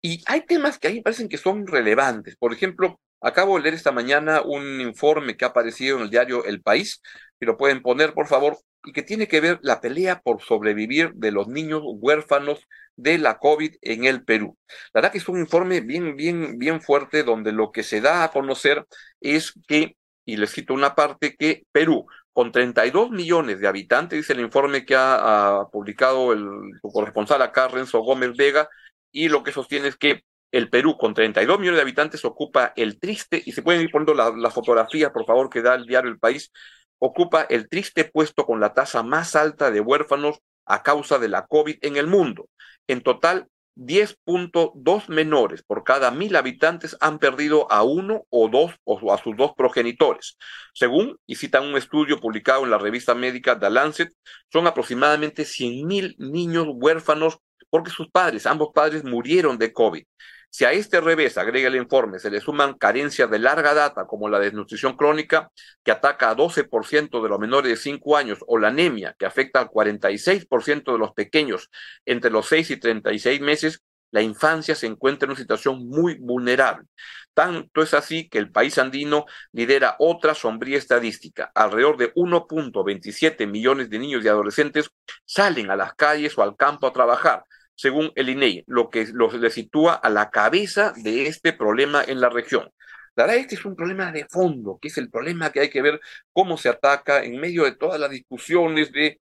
Y 0.00 0.22
hay 0.26 0.44
temas 0.46 0.78
que 0.78 0.88
a 0.88 0.90
mí 0.90 0.96
me 0.96 1.02
parecen 1.02 1.28
que 1.28 1.38
son 1.38 1.66
relevantes. 1.66 2.36
Por 2.36 2.52
ejemplo, 2.52 3.00
acabo 3.20 3.56
de 3.56 3.62
leer 3.62 3.74
esta 3.74 3.92
mañana 3.92 4.42
un 4.42 4.80
informe 4.80 5.36
que 5.36 5.44
ha 5.44 5.48
aparecido 5.48 5.96
en 5.96 6.04
el 6.04 6.10
diario 6.10 6.44
El 6.44 6.62
País, 6.62 7.00
y 7.40 7.46
lo 7.46 7.56
pueden 7.56 7.82
poner, 7.82 8.14
por 8.14 8.28
favor, 8.28 8.58
y 8.84 8.92
que 8.92 9.02
tiene 9.02 9.28
que 9.28 9.40
ver 9.40 9.58
la 9.62 9.80
pelea 9.80 10.20
por 10.20 10.42
sobrevivir 10.42 11.12
de 11.14 11.32
los 11.32 11.48
niños 11.48 11.82
huérfanos 11.84 12.66
de 12.96 13.18
la 13.18 13.38
COVID 13.38 13.74
en 13.80 14.04
el 14.04 14.24
Perú. 14.24 14.56
La 14.92 15.00
verdad 15.00 15.12
que 15.12 15.18
es 15.18 15.28
un 15.28 15.40
informe 15.40 15.80
bien, 15.80 16.16
bien, 16.16 16.58
bien 16.58 16.80
fuerte 16.80 17.22
donde 17.22 17.52
lo 17.52 17.72
que 17.72 17.82
se 17.82 18.00
da 18.00 18.24
a 18.24 18.30
conocer 18.30 18.86
es 19.20 19.54
que, 19.66 19.96
y 20.24 20.36
les 20.36 20.52
cito 20.52 20.74
una 20.74 20.94
parte, 20.94 21.36
que 21.36 21.64
Perú, 21.72 22.06
con 22.32 22.52
32 22.52 23.10
millones 23.10 23.60
de 23.60 23.68
habitantes, 23.68 24.18
dice 24.18 24.32
el 24.32 24.40
informe 24.40 24.84
que 24.84 24.94
ha, 24.96 25.66
publicado 25.72 26.32
el 26.32 26.46
su 26.80 26.88
corresponsal 26.88 27.42
acá, 27.42 27.68
Renzo 27.68 28.00
Gómez 28.00 28.36
Vega, 28.36 28.68
y 29.10 29.28
lo 29.28 29.42
que 29.42 29.52
sostiene 29.52 29.88
es 29.88 29.96
que 29.96 30.24
el 30.52 30.68
Perú, 30.70 30.96
con 30.98 31.14
32 31.14 31.58
millones 31.58 31.78
de 31.78 31.82
habitantes, 31.82 32.24
ocupa 32.24 32.72
el 32.76 32.98
triste, 32.98 33.42
y 33.44 33.52
se 33.52 33.62
pueden 33.62 33.82
ir 33.82 33.90
poniendo 33.90 34.14
las 34.14 34.34
la 34.36 34.50
fotografías, 34.50 35.10
por 35.10 35.24
favor, 35.26 35.50
que 35.50 35.62
da 35.62 35.74
el 35.74 35.86
diario 35.86 36.10
El 36.10 36.18
País, 36.18 36.52
ocupa 36.98 37.42
el 37.42 37.68
triste 37.68 38.04
puesto 38.04 38.46
con 38.46 38.60
la 38.60 38.74
tasa 38.74 39.02
más 39.02 39.34
alta 39.34 39.70
de 39.70 39.80
huérfanos 39.80 40.38
a 40.66 40.82
causa 40.82 41.18
de 41.18 41.28
la 41.28 41.46
COVID 41.46 41.78
en 41.82 41.96
el 41.96 42.06
mundo. 42.06 42.48
En 42.86 43.02
total, 43.02 43.48
10.2 43.76 45.08
menores 45.08 45.62
por 45.62 45.84
cada 45.84 46.10
mil 46.10 46.36
habitantes 46.36 46.96
han 47.00 47.18
perdido 47.18 47.70
a 47.70 47.82
uno 47.82 48.26
o 48.30 48.48
dos 48.48 48.74
o 48.84 49.12
a 49.12 49.18
sus 49.18 49.36
dos 49.36 49.52
progenitores. 49.56 50.36
Según, 50.74 51.18
y 51.26 51.36
citan 51.36 51.64
un 51.64 51.76
estudio 51.76 52.20
publicado 52.20 52.64
en 52.64 52.70
la 52.70 52.78
revista 52.78 53.14
médica 53.14 53.58
The 53.58 53.70
Lancet, 53.70 54.12
son 54.52 54.66
aproximadamente 54.66 55.44
100.000 55.44 56.16
niños 56.18 56.66
huérfanos 56.68 57.38
porque 57.70 57.90
sus 57.90 58.10
padres, 58.10 58.46
ambos 58.46 58.68
padres, 58.74 59.02
murieron 59.02 59.56
de 59.56 59.72
COVID. 59.72 60.04
Si 60.54 60.66
a 60.66 60.72
este 60.72 61.00
revés, 61.00 61.38
agrega 61.38 61.68
el 61.68 61.76
informe, 61.76 62.18
se 62.18 62.30
le 62.30 62.38
suman 62.38 62.74
carencias 62.74 63.30
de 63.30 63.38
larga 63.38 63.72
data 63.72 64.06
como 64.06 64.28
la 64.28 64.38
desnutrición 64.38 64.98
crónica, 64.98 65.50
que 65.82 65.92
ataca 65.92 66.28
a 66.28 66.36
12% 66.36 67.22
de 67.22 67.28
los 67.30 67.38
menores 67.38 67.70
de 67.70 67.76
5 67.76 68.18
años, 68.18 68.38
o 68.46 68.58
la 68.58 68.68
anemia, 68.68 69.16
que 69.18 69.24
afecta 69.24 69.60
al 69.60 69.70
46% 69.70 70.92
de 70.92 70.98
los 70.98 71.12
pequeños 71.14 71.70
entre 72.04 72.30
los 72.30 72.48
6 72.48 72.70
y 72.70 72.76
36 72.76 73.40
meses, 73.40 73.82
la 74.10 74.20
infancia 74.20 74.74
se 74.74 74.86
encuentra 74.86 75.24
en 75.24 75.30
una 75.30 75.40
situación 75.40 75.88
muy 75.88 76.18
vulnerable. 76.18 76.86
Tanto 77.32 77.80
es 77.80 77.94
así 77.94 78.28
que 78.28 78.36
el 78.36 78.52
país 78.52 78.76
andino 78.76 79.24
lidera 79.52 79.96
otra 79.98 80.34
sombría 80.34 80.76
estadística. 80.76 81.50
Alrededor 81.54 81.96
de 81.96 82.12
1.27 82.12 83.46
millones 83.46 83.88
de 83.88 83.98
niños 83.98 84.22
y 84.22 84.28
adolescentes 84.28 84.90
salen 85.24 85.70
a 85.70 85.76
las 85.76 85.94
calles 85.94 86.36
o 86.36 86.42
al 86.42 86.56
campo 86.56 86.86
a 86.86 86.92
trabajar, 86.92 87.44
según 87.74 88.12
el 88.14 88.28
INEI, 88.28 88.64
lo 88.66 88.90
que 88.90 89.06
los, 89.12 89.34
le 89.34 89.50
sitúa 89.50 89.94
a 89.94 90.10
la 90.10 90.30
cabeza 90.30 90.92
de 90.96 91.26
este 91.26 91.52
problema 91.52 92.02
en 92.06 92.20
la 92.20 92.28
región. 92.28 92.70
La 93.14 93.24
verdad, 93.24 93.40
este 93.40 93.56
es 93.56 93.64
un 93.64 93.76
problema 93.76 94.10
de 94.10 94.26
fondo, 94.30 94.78
que 94.80 94.88
es 94.88 94.96
el 94.98 95.10
problema 95.10 95.52
que 95.52 95.60
hay 95.60 95.70
que 95.70 95.82
ver 95.82 96.00
cómo 96.32 96.56
se 96.56 96.68
ataca 96.70 97.22
en 97.22 97.38
medio 97.38 97.64
de 97.64 97.72
todas 97.72 98.00
las 98.00 98.10
discusiones 98.10 98.90
de 98.92 99.20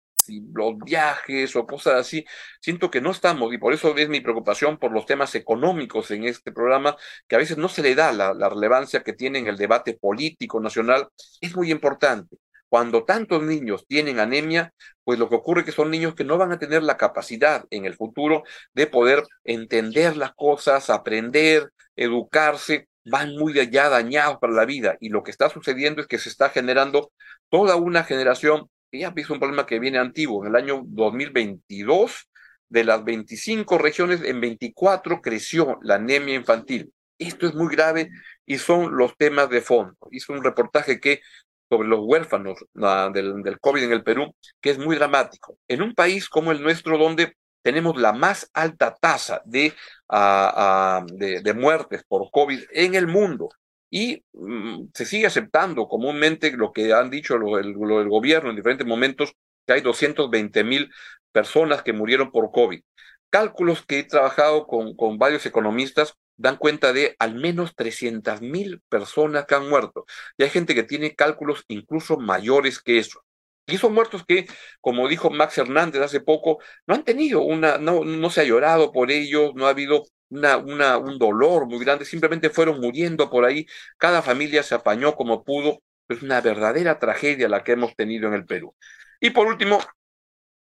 los 0.53 0.77
viajes 0.79 1.55
o 1.55 1.65
cosas 1.65 1.93
así. 1.95 2.25
Siento 2.59 2.91
que 2.91 2.99
no 2.99 3.11
estamos, 3.11 3.53
y 3.53 3.57
por 3.57 3.73
eso 3.73 3.95
es 3.95 4.09
mi 4.09 4.19
preocupación 4.19 4.77
por 4.77 4.91
los 4.91 5.05
temas 5.05 5.33
económicos 5.35 6.11
en 6.11 6.25
este 6.25 6.51
programa, 6.51 6.97
que 7.27 7.35
a 7.35 7.39
veces 7.39 7.57
no 7.57 7.69
se 7.69 7.81
le 7.81 7.95
da 7.95 8.11
la, 8.11 8.33
la 8.33 8.49
relevancia 8.49 9.03
que 9.03 9.13
tiene 9.13 9.39
en 9.39 9.47
el 9.47 9.57
debate 9.57 9.93
político 9.93 10.59
nacional. 10.59 11.07
Es 11.39 11.55
muy 11.55 11.71
importante. 11.71 12.37
Cuando 12.69 13.05
tantos 13.05 13.43
niños 13.43 13.85
tienen 13.87 14.19
anemia, 14.19 14.73
pues 15.03 15.19
lo 15.19 15.29
que 15.29 15.35
ocurre 15.35 15.61
es 15.61 15.65
que 15.65 15.71
son 15.71 15.89
niños 15.89 16.15
que 16.15 16.23
no 16.23 16.37
van 16.37 16.51
a 16.51 16.59
tener 16.59 16.83
la 16.83 16.97
capacidad 16.97 17.65
en 17.69 17.85
el 17.85 17.95
futuro 17.95 18.43
de 18.73 18.87
poder 18.87 19.23
entender 19.43 20.17
las 20.17 20.33
cosas, 20.33 20.89
aprender, 20.89 21.71
educarse, 21.95 22.87
van 23.05 23.35
muy 23.35 23.57
allá 23.59 23.89
dañados 23.89 24.37
para 24.39 24.53
la 24.53 24.65
vida. 24.65 24.97
Y 24.99 25.09
lo 25.09 25.23
que 25.23 25.31
está 25.31 25.49
sucediendo 25.49 26.01
es 26.01 26.07
que 26.07 26.19
se 26.19 26.29
está 26.29 26.49
generando 26.49 27.11
toda 27.49 27.77
una 27.77 28.03
generación, 28.03 28.69
que 28.91 28.99
ya 28.99 29.13
es 29.15 29.29
un 29.29 29.39
problema 29.39 29.65
que 29.65 29.79
viene 29.79 29.97
antiguo, 29.97 30.43
en 30.43 30.49
el 30.49 30.61
año 30.61 30.81
2022, 30.85 32.27
de 32.69 32.83
las 32.83 33.03
25 33.03 33.77
regiones, 33.77 34.21
en 34.23 34.41
24 34.41 35.21
creció 35.21 35.79
la 35.81 35.95
anemia 35.95 36.35
infantil. 36.35 36.91
Esto 37.17 37.47
es 37.47 37.55
muy 37.55 37.73
grave 37.73 38.09
y 38.45 38.57
son 38.57 38.95
los 38.95 39.15
temas 39.17 39.49
de 39.49 39.61
fondo. 39.61 39.95
Hizo 40.11 40.33
un 40.33 40.43
reportaje 40.43 40.99
que 40.99 41.21
sobre 41.69 41.87
los 41.87 41.99
huérfanos 42.03 42.57
del, 42.73 43.59
COVID 43.59 43.83
en 43.83 43.91
el 43.91 44.03
Perú, 44.03 44.33
que 44.61 44.69
es 44.71 44.77
muy 44.77 44.95
dramático. 44.95 45.57
En 45.67 45.81
un 45.81 45.93
país 45.93 46.29
como 46.29 46.51
el 46.51 46.61
nuestro, 46.61 46.97
donde 46.97 47.33
tenemos 47.61 47.99
la 47.99 48.13
más 48.13 48.49
alta 48.53 48.95
tasa 48.95 49.41
de, 49.45 49.73
de, 50.09 51.41
de, 51.41 51.53
muertes 51.53 52.03
por 52.07 52.29
COVID 52.31 52.63
en 52.71 52.95
el 52.95 53.07
mundo, 53.07 53.49
y 53.89 54.23
mm, 54.33 54.89
se 54.93 55.05
sigue 55.05 55.27
aceptando 55.27 55.87
comúnmente 55.87 56.51
lo 56.51 56.71
que 56.71 56.93
han 56.93 57.09
dicho 57.09 57.37
lo, 57.37 57.57
el, 57.57 57.69
el 57.69 58.09
gobierno 58.09 58.49
en 58.49 58.55
diferentes 58.55 58.87
momentos, 58.87 59.33
que 59.65 59.73
hay 59.73 59.81
220 59.81 60.63
mil 60.63 60.89
personas 61.31 61.83
que 61.83 61.93
murieron 61.93 62.31
por 62.31 62.51
COVID. 62.51 62.81
Cálculos 63.29 63.85
que 63.85 63.99
he 63.99 64.03
trabajado 64.03 64.67
con, 64.67 64.95
con 64.95 65.17
varios 65.17 65.45
economistas 65.45 66.15
dan 66.37 66.57
cuenta 66.57 66.93
de 66.93 67.15
al 67.19 67.35
menos 67.35 67.75
300 67.75 68.41
mil 68.41 68.81
personas 68.89 69.45
que 69.45 69.55
han 69.55 69.69
muerto. 69.69 70.05
Y 70.37 70.43
hay 70.43 70.49
gente 70.49 70.75
que 70.75 70.83
tiene 70.83 71.15
cálculos 71.15 71.65
incluso 71.67 72.17
mayores 72.17 72.79
que 72.81 72.99
eso. 72.99 73.23
Y 73.65 73.77
son 73.77 73.93
muertos 73.93 74.23
que, 74.25 74.47
como 74.79 75.07
dijo 75.09 75.29
Max 75.29 75.57
Hernández 75.57 76.01
hace 76.01 76.21
poco, 76.21 76.59
no 76.85 76.95
han 76.95 77.03
tenido 77.03 77.41
una, 77.41 77.77
no, 77.77 78.05
no 78.05 78.29
se 78.29 78.41
ha 78.41 78.43
llorado 78.45 78.93
por 78.93 79.11
ellos, 79.11 79.51
no 79.55 79.67
ha 79.67 79.71
habido 79.71 80.03
una, 80.29 80.57
una, 80.57 80.97
un 80.97 81.17
dolor 81.19 81.67
muy 81.67 81.79
grande, 81.83 82.05
simplemente 82.05 82.49
fueron 82.49 82.79
muriendo 82.79 83.29
por 83.29 83.43
ahí, 83.45 83.65
cada 83.97 84.21
familia 84.21 84.63
se 84.63 84.75
apañó 84.75 85.15
como 85.15 85.43
pudo, 85.43 85.81
es 86.07 86.21
una 86.21 86.39
verdadera 86.41 86.99
tragedia 86.99 87.49
la 87.49 87.63
que 87.63 87.73
hemos 87.73 87.95
tenido 87.95 88.27
en 88.29 88.35
el 88.35 88.45
Perú. 88.45 88.73
Y 89.19 89.31
por 89.31 89.47
último, 89.47 89.79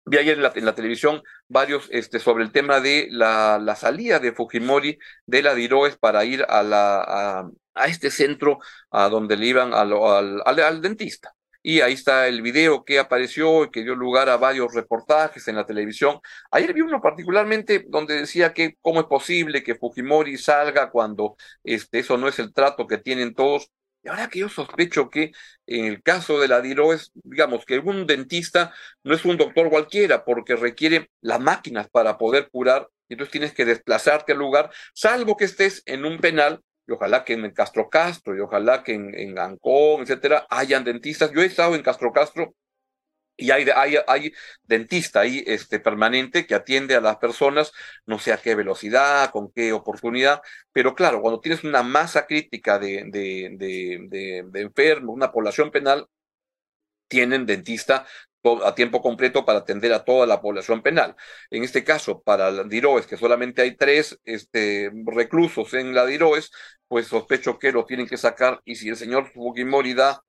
Vi 0.05 0.17
ayer 0.17 0.37
en 0.37 0.65
la, 0.65 0.75
televisión 0.75 1.21
varios 1.47 1.87
este, 1.91 2.19
sobre 2.19 2.43
el 2.43 2.51
tema 2.51 2.79
de 2.79 3.07
la, 3.11 3.75
salida 3.75 4.19
de 4.19 4.33
Fujimori 4.33 4.97
de 5.25 5.43
la 5.43 5.53
Diroes 5.53 5.97
para 5.97 6.25
ir 6.25 6.43
a, 6.49 6.63
la, 6.63 7.49
este 7.85 8.09
centro 8.09 8.59
a 8.89 9.09
donde 9.09 9.37
le 9.37 9.45
iban 9.45 9.73
al, 9.73 10.81
dentista. 10.81 11.33
Y 11.63 11.81
ahí 11.81 11.93
está 11.93 12.27
el 12.27 12.41
video 12.41 12.83
que 12.83 12.97
apareció 12.97 13.65
y 13.65 13.69
que 13.69 13.83
dio 13.83 13.93
lugar 13.93 14.29
a 14.29 14.37
varios 14.37 14.73
reportajes 14.73 15.47
en 15.47 15.55
la 15.55 15.65
televisión. 15.67 16.19
Ayer 16.49 16.73
vi 16.73 16.81
uno 16.81 16.99
particularmente 16.99 17.85
donde 17.87 18.15
decía 18.21 18.51
que 18.53 18.77
cómo 18.81 19.01
es 19.01 19.05
posible 19.05 19.63
que 19.63 19.75
Fujimori 19.75 20.37
salga 20.39 20.89
cuando 20.89 21.35
este, 21.63 21.99
eso 21.99 22.17
no 22.17 22.27
es 22.27 22.39
el 22.39 22.51
trato 22.53 22.87
que 22.87 22.97
tienen 22.97 23.35
todos. 23.35 23.69
Y 24.03 24.09
ahora 24.09 24.29
que 24.29 24.39
yo 24.39 24.49
sospecho 24.49 25.09
que 25.09 25.31
en 25.67 25.85
el 25.85 26.01
caso 26.01 26.39
de 26.39 26.47
la 26.47 26.59
es, 26.93 27.11
digamos 27.13 27.65
que 27.65 27.79
un 27.79 28.07
dentista 28.07 28.73
no 29.03 29.13
es 29.13 29.23
un 29.25 29.37
doctor 29.37 29.69
cualquiera 29.69 30.25
porque 30.25 30.55
requiere 30.55 31.11
las 31.21 31.39
máquinas 31.39 31.89
para 31.89 32.17
poder 32.17 32.49
curar, 32.49 32.87
y 33.07 33.13
entonces 33.13 33.31
tienes 33.31 33.53
que 33.53 33.65
desplazarte 33.65 34.31
al 34.31 34.39
lugar, 34.39 34.71
salvo 34.93 35.37
que 35.37 35.45
estés 35.45 35.83
en 35.85 36.05
un 36.05 36.19
penal, 36.19 36.61
y 36.87 36.93
ojalá 36.93 37.23
que 37.23 37.33
en 37.33 37.51
Castro 37.51 37.89
Castro, 37.89 38.35
y 38.35 38.39
ojalá 38.39 38.83
que 38.83 38.93
en, 38.93 39.13
en 39.17 39.37
Ancón, 39.37 40.01
etcétera, 40.01 40.47
hayan 40.49 40.83
dentistas. 40.83 41.31
Yo 41.31 41.41
he 41.41 41.45
estado 41.45 41.75
en 41.75 41.83
Castro 41.83 42.11
Castro 42.11 42.55
y 43.37 43.51
hay, 43.51 43.65
hay, 44.07 44.33
dentista 44.63 45.21
ahí 45.21 45.43
este, 45.47 45.79
permanente 45.79 46.45
que 46.45 46.55
atiende 46.55 46.95
a 46.95 47.01
las 47.01 47.17
personas, 47.17 47.71
no 48.05 48.19
sé 48.19 48.33
a 48.33 48.37
qué 48.37 48.55
velocidad, 48.55 49.31
con 49.31 49.51
qué 49.51 49.73
oportunidad, 49.73 50.41
pero 50.71 50.95
claro, 50.95 51.21
cuando 51.21 51.39
tienes 51.41 51.63
una 51.63 51.83
masa 51.83 52.27
crítica 52.27 52.77
de, 52.79 53.05
de, 53.07 53.55
de, 53.57 54.43
de 54.45 54.61
enfermos, 54.61 55.15
una 55.15 55.31
población 55.31 55.71
penal, 55.71 56.07
tienen 57.07 57.45
dentista 57.45 58.05
a 58.63 58.73
tiempo 58.75 59.01
completo 59.01 59.45
para 59.45 59.59
atender 59.59 59.93
a 59.93 60.03
toda 60.03 60.25
la 60.25 60.41
población 60.41 60.81
penal. 60.81 61.15
En 61.49 61.63
este 61.63 61.83
caso, 61.83 62.21
para 62.21 62.51
la 62.51 62.63
DIROES, 62.63 63.05
que 63.05 63.17
solamente 63.17 63.61
hay 63.61 63.75
tres 63.75 64.19
este, 64.23 64.91
reclusos 65.05 65.73
en 65.73 65.93
la 65.93 66.05
DIROES, 66.05 66.51
pues 66.87 67.07
sospecho 67.07 67.59
que 67.59 67.71
lo 67.71 67.85
tienen 67.85 68.07
que 68.07 68.17
sacar 68.17 68.61
y 68.65 68.75
si 68.75 68.89
el 68.89 68.97
señor 68.97 69.31
Fujimori 69.31 69.93
da 69.93 70.23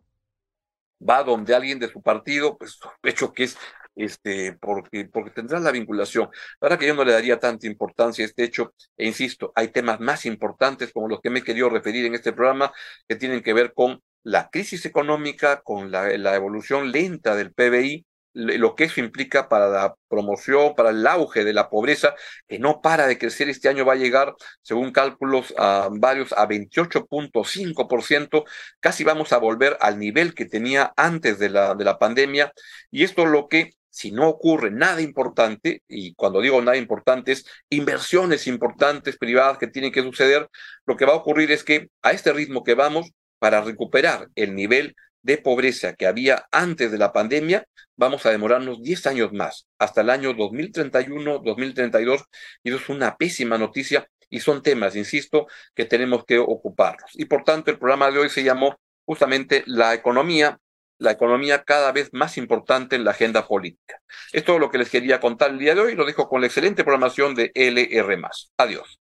va 1.09 1.23
donde 1.23 1.55
alguien 1.55 1.79
de 1.79 1.89
su 1.89 2.03
partido, 2.03 2.57
pues 2.57 2.73
sospecho 2.73 3.33
que 3.33 3.45
es 3.45 3.57
este, 3.95 4.55
porque, 4.55 5.05
porque 5.07 5.31
tendrá 5.31 5.61
la 5.61 5.71
vinculación. 5.71 6.29
Ahora 6.61 6.79
que 6.79 6.87
yo 6.87 6.95
no 6.95 7.05
le 7.05 7.13
daría 7.13 7.39
tanta 7.39 7.67
importancia 7.67 8.25
a 8.25 8.29
este 8.29 8.45
hecho, 8.45 8.75
e 8.97 9.07
insisto, 9.07 9.53
hay 9.55 9.69
temas 9.69 10.01
más 10.01 10.25
importantes 10.27 10.93
como 10.93 11.09
los 11.09 11.21
que 11.21 11.31
me 11.31 11.41
he 11.41 11.45
querido 11.45 11.69
referir 11.69 12.07
en 12.07 12.15
este 12.15 12.33
programa, 12.33 12.73
que 13.09 13.17
tienen 13.17 13.43
que 13.43 13.53
ver 13.53 13.75
con 13.75 14.03
la 14.23 14.49
crisis 14.51 14.87
económica, 14.87 15.61
con 15.63 15.91
la, 15.91 16.17
la 16.17 16.35
evolución 16.35 16.93
lenta 16.93 17.35
del 17.35 17.53
PBI, 17.53 18.07
lo 18.35 18.75
que 18.75 18.85
eso 18.85 19.01
implica 19.01 19.49
para 19.49 19.69
la 19.69 19.95
promoción, 20.09 20.75
para 20.75 20.91
el 20.91 21.07
auge 21.07 21.45
de 21.45 21.53
la 21.53 21.69
pobreza, 21.69 22.15
que 22.49 22.59
no 22.59 22.81
para 22.81 23.07
de 23.07 23.19
crecer 23.19 23.49
este 23.49 23.69
año, 23.69 23.85
va 23.85 23.95
a 23.95 23.97
llegar, 23.97 24.35
según 24.63 24.93
cálculos 24.93 25.55
varios, 25.93 26.33
a 26.33 26.47
28.5%, 26.49 28.45
casi 28.81 29.05
vamos 29.05 29.33
a 29.33 29.39
volver 29.39 29.77
al 29.81 29.99
nivel 29.99 30.35
que 30.35 30.47
tenía 30.47 30.93
antes 30.97 31.39
de 31.39 31.51
la, 31.51 31.75
de 31.75 31.85
la 31.85 31.99
pandemia, 31.99 32.53
y 32.91 33.05
esto 33.05 33.27
lo 33.27 33.49
que 33.49 33.75
si 33.91 34.11
no 34.11 34.27
ocurre 34.27 34.71
nada 34.71 35.03
importante, 35.03 35.83
y 35.87 36.15
cuando 36.15 36.41
digo 36.41 36.63
nada 36.63 36.79
importante 36.79 37.33
es 37.33 37.45
inversiones 37.69 38.47
importantes 38.47 39.19
privadas 39.19 39.59
que 39.59 39.67
tienen 39.67 39.93
que 39.93 40.03
suceder, 40.03 40.49
lo 40.87 40.97
que 40.97 41.05
va 41.05 41.13
a 41.13 41.17
ocurrir 41.17 41.53
es 41.53 41.63
que 41.63 41.91
a 42.01 42.13
este 42.13 42.33
ritmo 42.33 42.65
que 42.65 42.75
vamos, 42.75 43.11
para 43.39 43.61
recuperar 43.61 44.29
el 44.37 44.55
nivel 44.55 44.95
de 45.23 45.39
pobreza 45.39 45.95
que 45.95 46.07
había 46.07 46.47
antes 46.51 46.91
de 46.91 46.99
la 46.99 47.13
pandemia, 47.13 47.67
vamos 47.97 48.27
a 48.27 48.31
demorarnos 48.31 48.83
10 48.83 49.07
años 49.07 49.33
más, 49.33 49.67
hasta 49.79 50.01
el 50.01 50.11
año 50.11 50.35
2031, 50.35 51.39
2032, 51.45 52.23
y 52.63 52.71
eso 52.71 52.79
es 52.79 52.89
una 52.89 53.17
pésima 53.17 53.59
noticia 53.59 54.09
y 54.29 54.41
son 54.41 54.63
temas, 54.63 54.97
insisto, 54.97 55.47
que 55.75 55.85
tenemos 55.85 56.25
que 56.25 56.39
ocuparnos. 56.39 57.11
Y 57.15 57.27
por 57.27 57.45
tanto, 57.45 57.71
el 57.71 57.79
programa 57.79 58.11
de 58.11 58.19
hoy 58.19 58.31
se 58.31 58.43
llamó 58.43 58.81
justamente 59.05 59.63
la 59.67 59.95
economía, 59.95 60.59
la 60.99 61.11
economía 61.11 61.65
cada 61.65 61.93
vez 61.93 62.09
más 62.13 62.39
importante 62.39 62.97
en 62.97 63.05
la 63.05 63.11
agenda 63.11 63.47
política. 63.47 64.01
Es 64.33 64.45
todo 64.45 64.59
lo 64.59 64.71
que 64.71 64.79
les 64.79 64.89
quería 64.89 65.21
contar 65.21 65.51
el 65.51 65.59
día 65.59 65.75
de 65.75 65.83
hoy. 65.83 65.95
Lo 65.95 66.07
dejo 66.07 66.29
con 66.29 66.41
la 66.41 66.47
excelente 66.47 66.83
programación 66.83 67.35
de 67.35 67.53
LR. 67.55 68.23
Adiós. 68.57 68.99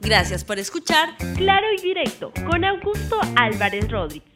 Gracias 0.00 0.44
por 0.44 0.58
escuchar 0.58 1.16
Claro 1.36 1.66
y 1.76 1.80
Directo 1.80 2.32
con 2.46 2.64
Augusto 2.64 3.18
Álvarez 3.34 3.90
Rodríguez. 3.90 4.35